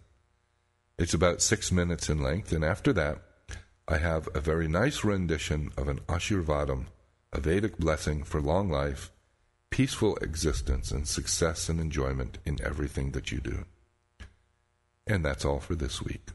It's 0.99 1.15
about 1.15 1.43
six 1.43 1.71
minutes 1.71 2.09
in 2.09 2.23
length, 2.23 2.53
and 2.53 2.65
after 2.65 2.93
that, 2.95 3.19
I 3.89 3.99
have 3.99 4.29
a 4.35 4.41
very 4.41 4.67
nice 4.67 5.05
rendition 5.05 5.71
of 5.77 5.89
an 5.89 6.01
Ashirvadam, 6.09 6.87
a 7.33 7.41
Vedic 7.41 7.77
blessing 7.79 8.25
for 8.25 8.41
long 8.41 8.71
life, 8.71 9.13
peaceful 9.71 10.17
existence, 10.17 10.91
and 10.91 11.07
success 11.07 11.69
and 11.69 11.81
enjoyment 11.81 12.39
in 12.47 12.59
everything 12.63 13.13
that 13.13 13.31
you 13.31 13.41
do. 13.41 13.65
And 15.07 15.25
that's 15.25 15.45
all 15.45 15.61
for 15.61 15.75
this 15.75 16.03
week. 16.03 16.31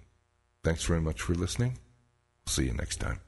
Thanks 0.63 0.84
very 0.84 1.01
much 1.01 1.21
for 1.21 1.34
listening. 1.34 1.79
See 2.45 2.65
you 2.65 2.73
next 2.73 2.97
time. 2.97 3.19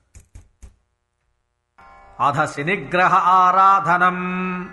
अध 2.20 2.46
शनिग्रह 2.46 3.06
आराधनम्। 3.06 4.66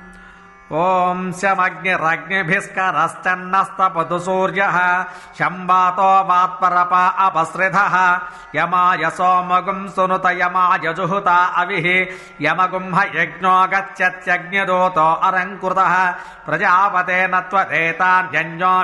ॐ 0.73 1.33
शमग्निरग्निभिस्करश्चन्नस्तपतु 1.33 4.19
सूर्यः 4.19 5.05
शम्बातो 5.39 6.03
वात्परपा 6.03 7.07
अपसृधः। 7.07 8.21
यमाय 8.55 9.11
सोमगुम् 9.11 9.89
सुनुत 9.89 10.23
यमाय 10.27 10.93
जुहुता 10.93 11.45
अविः। 11.45 12.07
यमगुम्ह 12.41 13.03
यज्ञो 13.03 13.67
गच्छत्यग्निदूतो 13.67 15.13
अलङ्कृतः। 15.13 16.15
प्रजापतेन 16.47 17.41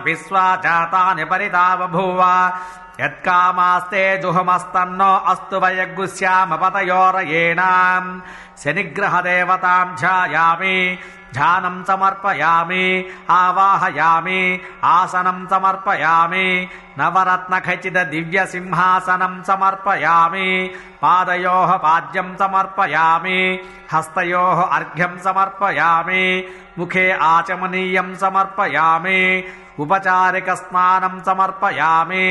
विश्वा 0.04 0.56
जातानि 0.56 1.24
परिता 1.24 1.76
बभूव 1.76 2.50
यत्कामास्ते 3.00 4.02
जुहुमस्तन्नो 4.22 5.10
अस्तु 5.32 5.56
वय 5.62 5.80
शनिग्रहदेवताम् 8.62 9.96
ध्यायामि 10.00 10.76
ध्यानम् 11.36 11.86
समर्पयामि 11.88 12.84
आवाहयामि 13.38 14.40
आसनम् 14.94 15.48
समर्पयामि 15.52 16.46
नवरत्नखचितदिव्यसिंहासनम् 16.98 19.44
समर्पयामि 19.48 20.48
पादयोः 21.02 21.70
पाद्यम् 21.84 22.38
समर्पयामि 22.42 23.40
हस्तयोः 23.92 24.58
अर्घ्यम् 24.76 25.22
समर्पयामि 25.26 26.24
मुखे 26.78 27.06
आचमनीयम् 27.32 28.18
समर्पयामि 28.22 29.20
उपचारिकस्नानम् 29.84 31.24
समर्पयामि 31.28 32.26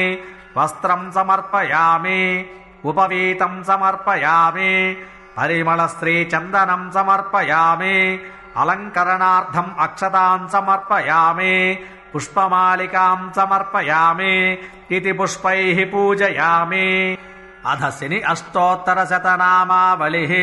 वस्त्रम् 0.58 1.12
समर्पयामि 1.12 2.46
उपवीतम् 2.86 3.64
समर्पयामि 3.64 4.98
परिमलश्रीचन्दनम् 5.38 6.92
समर्पयामि 6.92 8.20
अलङ्करणार्थम् 8.58 9.76
अक्षताम् 9.80 10.50
समर्पयामि 10.50 11.80
पुष्पमालिकाम् 12.14 13.34
समर्पयामि 13.34 14.58
इति 14.92 15.14
पुष्पैः 15.14 15.92
पूजयामि। 15.92 17.18
अधसिनि 17.66 18.20
अष्टोत्तरशतनामावलिः। 18.20 20.34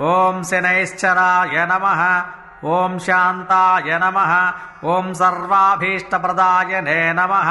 ॐ 0.00 0.42
शिनैश्चराय 0.42 1.68
नमः। 1.70 2.43
ॐ 2.64 2.98
शान्ताय 3.04 3.98
नमः 4.02 4.32
ॐ 4.90 5.12
सर्वाभीष्टप्रदाय 5.20 6.80
ने 6.84 7.00
नमः 7.18 7.50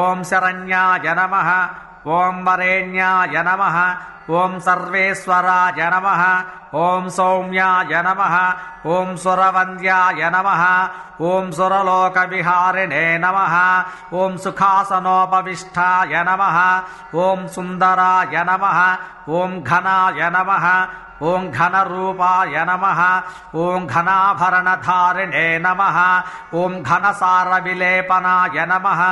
ॐ 0.00 0.22
शरण्याय 0.30 1.14
नमः 1.18 1.50
ॐ 2.16 2.42
वरेण्याय 2.46 3.42
नमः 3.46 3.78
ॐ 4.40 4.58
सर्वेश्वराय 4.66 5.88
नमः 5.92 6.22
ॐ 6.80 7.08
सौम्याय 7.16 8.02
नमः 8.06 8.36
ॐ 8.96 9.16
सुरवन्द्याय 9.22 10.30
नमः 10.34 10.62
ॐ 11.30 11.50
सुरलोकविहारिणे 11.56 13.06
नमः 13.24 13.56
ॐ 14.24 14.36
सुखासनोपविष्टाय 14.44 16.22
नमः 16.28 16.58
ॐ 17.28 17.46
सुन्दराय 17.54 18.44
नमः 18.48 18.80
ॐ 19.40 19.60
घनाय 19.62 20.30
नमः 20.36 20.68
ॐ 21.22 21.50
घनरूपाय 21.50 22.64
नमः। 22.68 23.00
ॐ 23.64 23.86
घनाभरणधारिणे 23.86 25.46
नमः। 25.58 25.98
ॐ 26.60 26.82
घनसारविलेपनाय 26.82 28.66
नमः। 28.70 29.02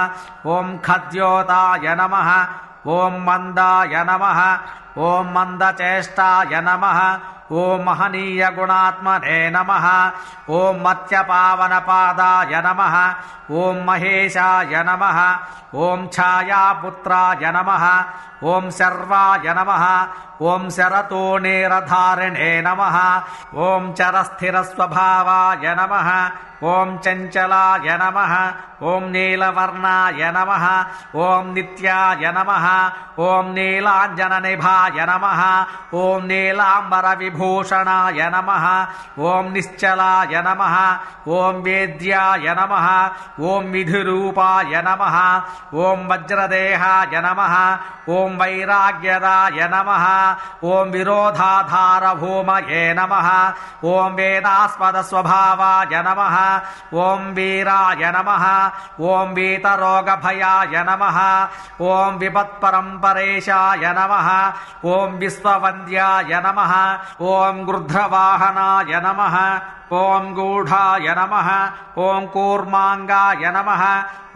ॐ 0.55 0.77
खद्योताय 0.85 1.95
नमः। 2.01 2.31
ॐ 2.87 3.19
मन्दाय 3.27 4.05
नमः। 4.09 4.41
ॐ 5.09 5.33
मन्दचेष्टाय 5.35 6.61
नमः। 6.61 7.01
ॐ 7.53 7.85
महनीयगुणात्मने 7.85 9.39
नमः। 9.51 9.87
ॐ 10.59 10.83
मत्यपावनपादाय 10.87 12.63
नमः। 12.67 12.97
ॐ 13.63 13.85
महेशाय 13.87 14.83
नमः। 14.89 15.21
ॐ 15.87 16.07
छायापुत्राय 16.13 17.53
नमः। 17.57 17.87
ॐ 18.43 18.71
शर्वाय 18.79 19.53
नमः 19.57 19.85
ॐ 20.53 20.69
शरतोणेरधारिणे 20.77 22.51
नमः 22.67 22.97
ॐ 23.69 23.93
चरस्थिरस्वभावाय 23.99 25.75
नमः 25.79 26.09
ॐ 26.69 26.97
चञ्चलाय 27.05 27.97
नमः 28.01 28.33
ॐ 28.89 29.05
नीलवर्णाय 29.13 30.31
नमः 30.37 30.65
ॐ 31.27 31.53
नित्याय 31.55 32.31
नमः 32.37 32.67
ॐ 33.27 33.53
नीलाञ्जननिभाय 33.55 35.07
नमः 35.11 35.41
ॐ 36.03 36.27
नीलाम्बरविभूषणाय 36.31 38.21
नमः 38.35 38.67
ॐ 39.31 39.53
निश्चलाय 39.53 40.43
नमः 40.47 40.77
ॐ 41.39 41.63
वेद्याय 41.65 42.55
नमः 42.59 42.89
ॐ 43.53 43.71
विधिरूपाय 43.73 44.83
नमः 44.89 45.19
ॐ 45.87 46.07
वज्रदेहाय 46.13 47.21
नमः 47.27 47.57
ॐ 48.19 48.30
वैराग्यदाय 48.37 49.69
नमः। 49.73 50.05
ॐ 50.65 50.91
विरोधाधारभूमये 50.91 52.83
नमः। 52.95 53.29
ॐ 53.85 54.13
वेदास्पदस्वभावाय 54.13 56.03
नमः। 56.07 56.37
ॐ 57.01 57.33
वीराय 57.35 58.13
नमः। 58.17 58.45
ॐ 59.11 59.35
वीतरोगभयाय 59.35 60.85
नमः। 60.89 61.19
ॐ 61.81 62.19
विपत्परम्परेशाय 62.19 63.95
नमः। 63.99 64.29
ॐ 64.95 65.19
विश्ववन्द्याय 65.19 66.43
नमः। 66.47 66.73
ॐ 67.35 67.65
गृध्रवाहनाय 67.67 69.01
नमः 69.05 69.37
ॐ 69.93 70.33
गूढाय 70.35 71.15
नमः 71.19 71.49
ॐ 72.09 72.27
कूर्माङ्गाय 72.33 73.51
नमः 73.57 73.83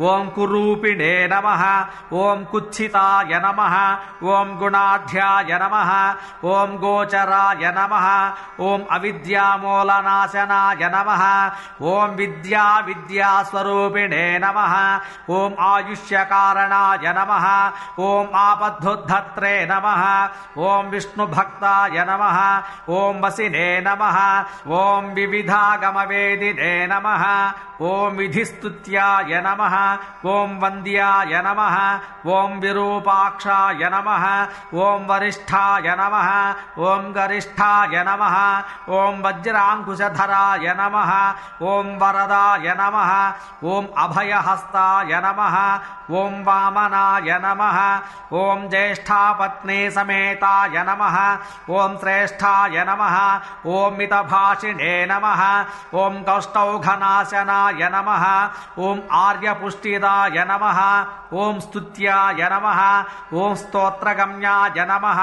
ॐ 0.03 0.29
कुरूपिणे 0.35 1.13
नमः 1.33 1.63
ॐ 2.21 2.45
कुत्सिताय 2.53 3.39
नमः 3.45 3.75
ॐ 4.37 4.57
गुणाढ्याय 4.59 5.59
नमः 5.63 5.93
ॐ 6.55 6.77
गोचराय 6.85 7.71
नमः 7.77 8.07
ॐ 8.71 8.85
अविद्यामूलनाशनाय 8.97 10.89
नमः 10.95 11.23
ॐ 11.93 12.17
विद्या 12.17 12.65
विद्यास्वरूपिणे 12.87 14.27
नमः 14.45 14.75
ॐ 15.37 15.55
आयुष्यकारणाय 15.69 17.13
नमः 17.19 17.47
ॐ 18.09 18.35
आपद्धुद्धत्रे 18.43 19.55
नमः 19.71 20.03
ॐ 20.73 20.91
विष्णुभक्ताय 20.97 22.05
नमः 22.11 22.43
ॐ 22.99 23.25
वसिने 23.25 23.69
नमः 23.87 24.21
द्विधागमवेदिने 25.45 26.87
नमः। 26.87 27.25
ॐ 27.83 28.17
विधिस्तुत्याय 28.17 29.41
नमः 29.45 29.75
ॐ 30.31 30.59
वन्द्याय 30.63 31.41
नमः 31.47 31.77
ॐ 32.35 32.59
विरूपाक्षाय 32.61 33.89
नमः 33.93 34.27
ॐ 34.85 35.07
वरिष्ठाय 35.09 35.95
नमः 36.01 36.31
ॐ 36.91 37.11
गरिष्ठाय 37.17 38.05
नमः 38.09 38.37
ॐ 38.99 39.21
वज्राङ्कुशधराय 39.25 40.75
नमः 40.81 41.13
ॐ 41.73 41.91
वरदाय 42.03 42.75
नमः 42.81 43.13
ॐ 43.75 43.87
अभयहस्ताय 44.05 45.21
नमः 45.25 45.57
ॐ 46.21 46.43
वामनाय 46.47 47.39
नमः 47.45 47.79
ॐ 48.39 48.69
ज्येष्ठापत्नी 48.71 49.91
समेताय 49.91 50.85
नमः 50.89 51.19
ॐ 51.83 51.97
श्रेष्ठाय 52.01 52.85
नमः 52.89 53.19
ॐ 53.77 53.97
मितभाषिणे 53.99 54.95
नमः 55.11 55.45
ॐ 56.05 56.23
कौष्टौघनाशनाय 57.65 57.89
नमः 57.95 58.25
ॐ 58.85 59.01
आर्यपुष्टिदाय 59.17 60.37
नमः 60.49 60.79
ॐ 61.43 61.45
स्तुत्याय 61.61 62.41
नमः 62.53 62.81
ॐ 63.43 63.55
स्तोत्रगम्याय 63.61 64.79
नमः 64.91 65.21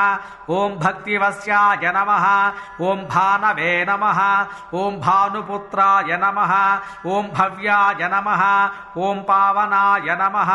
ॐ 0.57 0.59
भक्तिवस्याय 0.79 1.85
नमः 1.95 2.25
ॐ 2.89 2.91
भानवे 3.13 3.71
नमः 3.89 4.19
ॐ 4.81 4.83
भानुपुत्राय 5.05 6.09
नमः 6.23 6.53
ॐ 7.15 7.17
भव्याय 7.37 8.01
नमः 8.13 8.43
ॐ 9.07 9.09
पावनाय 9.29 10.07
नमः 10.21 10.51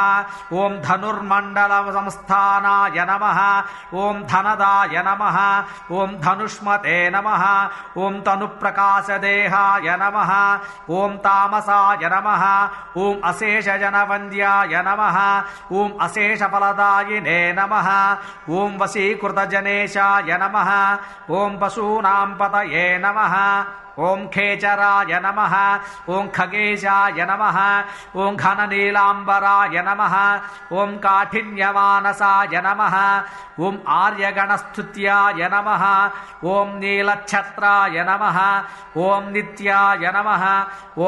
ॐ 0.62 0.64
धनुर्मण्डलसंस्थानाय 0.86 2.98
नमः 3.10 3.40
ॐ 4.04 4.06
धनदाय 4.32 4.94
नमः 5.06 5.38
ॐ 6.00 6.02
धनुष्मते 6.26 6.98
नमः 7.14 7.44
ॐ 8.06 8.08
तनुप्रकाशदेहाय 8.26 9.88
नमः 10.02 10.32
ॐ 11.00 11.10
तामसाय 11.76 12.08
नमः 12.12 12.44
ॐ 13.02 13.20
अशेषजनवन्द्याय 13.30 14.82
नमः 14.88 15.18
ॐ 18.58 18.78
वशीकृतजनेशाय 18.82 20.38
नमः 20.42 20.70
ॐ 21.40 21.58
पशूनां 21.62 22.28
पतये 22.40 22.86
नमः 23.04 23.34
ॐ 23.98 24.26
खेचराय 24.32 25.20
नमः 25.24 25.54
ॐ 26.14 26.28
खगेशाय 26.36 27.24
नमः 27.30 27.58
ॐ 28.24 28.36
घननीलाम्बराय 28.36 29.82
नमः 29.86 30.16
ॐ 30.80 30.96
काठिन्यमानसाय 31.04 32.60
नमः 32.66 32.96
ॐ 33.68 33.78
आर्यगणस्तुत्याय 33.98 35.48
नमः 35.52 35.84
ॐ 36.56 36.76
नीलच्छत्राय 36.80 38.04
नमः 38.08 38.38
ॐ 39.06 39.32
नित्याय 39.32 40.12
नमः 40.16 40.44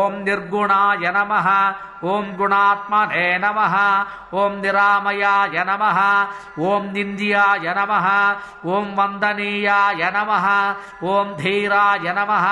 ॐ 0.04 0.22
निर्गुणाय 0.58 1.12
नमः। 1.16 1.48
ॐ 2.04 2.36
गुणात्मने 2.38 3.26
नमः। 3.38 3.74
ॐ 4.38 4.60
निरामयाय 4.60 5.64
नमः। 5.68 5.98
ॐ 6.70 6.92
निन्द्याय 6.92 7.74
नमः। 7.78 8.06
ॐ 8.74 8.94
वन्दनीयाय 8.98 10.02
नमः। 10.16 10.46
ॐ 11.14 11.34
धीराय 11.38 12.12
नमः। 12.18 12.46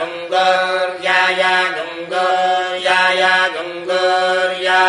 गङ्गर्या 0.06 1.20
या 1.42 1.56
गङ्गर्या 1.78 3.00
या 3.22 3.36
गङ्गर्या 3.56 4.82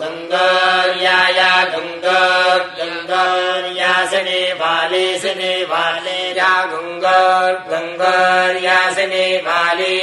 गङ्गर्या 0.00 1.18
या। 1.38 1.50
गङ्गर् 1.74 2.64
गङ्गर्या 2.78 3.94
सिने 4.12 4.40
बाले 4.60 6.18
या 6.38 6.52
गङ्गर् 6.72 7.58
गङ्गर्या 7.70 8.78
सिने 8.96 9.26
बाले 9.46 9.96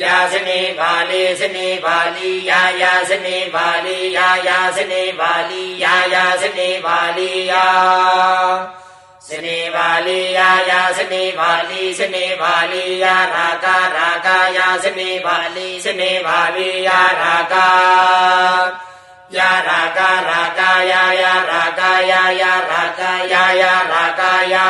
यासिने 0.00 0.60
बाले 0.78 1.22
सिने 1.36 1.68
बाली 1.84 2.32
या 2.48 2.60
यासिने 2.80 3.38
बाली 3.54 4.14
या 4.14 4.28
यासिने 4.44 5.02
बाली 5.20 5.64
या 5.82 5.94
यासिने 6.12 6.68
बाली 6.84 7.32
या 7.48 7.64
ने 9.32 9.68
वलीया 9.68 10.60
या 10.60 10.92
स 10.92 10.98
ने 10.98 11.34
वी 11.38 11.94
समे 11.94 12.36
वलिया 12.40 13.24
राकार 13.24 13.92
राकायासि 13.92 14.90
ने 14.90 16.20
या 16.82 17.10
राका 17.10 18.86
या 19.34 19.60
राकाया 19.60 21.34
राकाया 21.34 22.58
राकाया 22.58 23.80
राकाया 23.80 24.64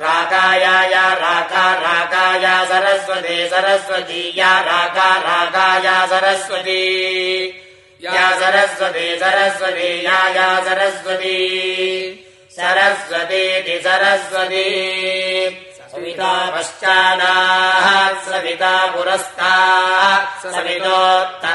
राकाया 0.00 1.14
राका 1.14 1.74
राकाया 1.74 2.64
सरस्व 2.64 3.14
सरस्वती 3.48 4.32
या 4.36 4.60
राका 4.60 5.16
राकाया 5.16 6.06
सरस्वती। 6.06 7.46
या 8.04 8.30
सरस्व 8.30 8.84
भे 8.84 9.16
सरस्वया 9.16 10.60
सरस्वती। 10.60 12.28
सरस्वतीति 12.56 13.76
सरस्वती। 13.84 14.68
सविता 15.92 16.32
पश्चादाः 16.50 17.86
सविता 18.24 18.74
पुरस्तात् 18.92 20.42
सवितोत्तरात्तात् 20.42 21.50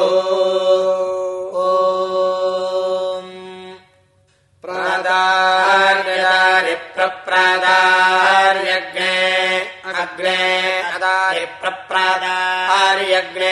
अग्ने 9.95 10.37
अदारि 10.81 11.45
प्रप्रादार्यग्ने 11.61 13.51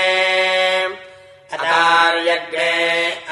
अदार्यग्ने 1.53 2.71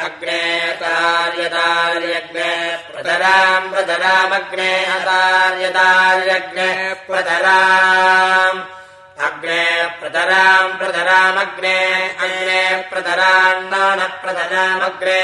अग्ने 0.03 0.41
तार्यदार्यग्ने 0.81 2.51
प्रतराम् 2.91 3.69
प्रतरामग्ने 3.71 4.69
अदार्यदार्यग्ने 4.97 6.69
प्रतराम्। 7.07 8.61
अग्ने 9.25 9.63
प्रतराम् 9.99 10.77
प्रतरामग्ने 10.77 11.79
अग्ने 12.25 12.61
प्रतरान्नान 12.91 13.99
प्रतरामग्ने 14.23 15.21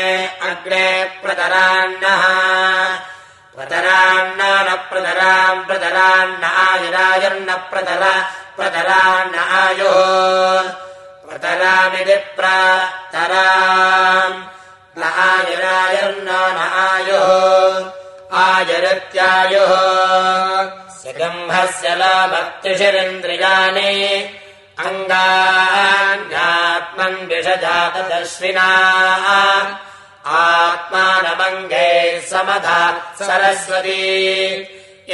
अग्ने 0.50 0.88
प्रतरान्नः 1.24 2.24
प्रतरान्नान 3.56 4.76
प्रतराम् 4.76 5.66
प्रतरान्न 5.66 6.44
आयुरायुर्न 6.44 7.68
प्रतर 7.72 8.26
प्रतरान्न 8.58 9.36
आयुः। 9.36 10.74
प्रतरामिति 11.28 12.16
प्रातराम् 12.16 14.44
न 15.00 15.04
आयुरायुर्न 15.04 16.28
न 16.32 16.76
आयुः। 16.80 17.92
आयुरित्यायुः। 18.40 19.74
सिगम्भस्य 20.98 21.96
लाभक्तिशिरिन्द्रियाणि 21.96 24.30
अङ्गान्यात्मन् 24.80 27.28
विषजातदश्विना 27.28 28.68
आत्मानमङ्गैः 30.38 32.20
समधा 32.30 32.82
सरस्वती। 33.22 34.02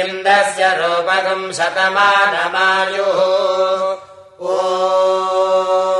इन्दस्य 0.04 0.62
रूपकम् 0.78 1.52
शतमानमायुः 1.52 3.20
ओ 4.46 5.95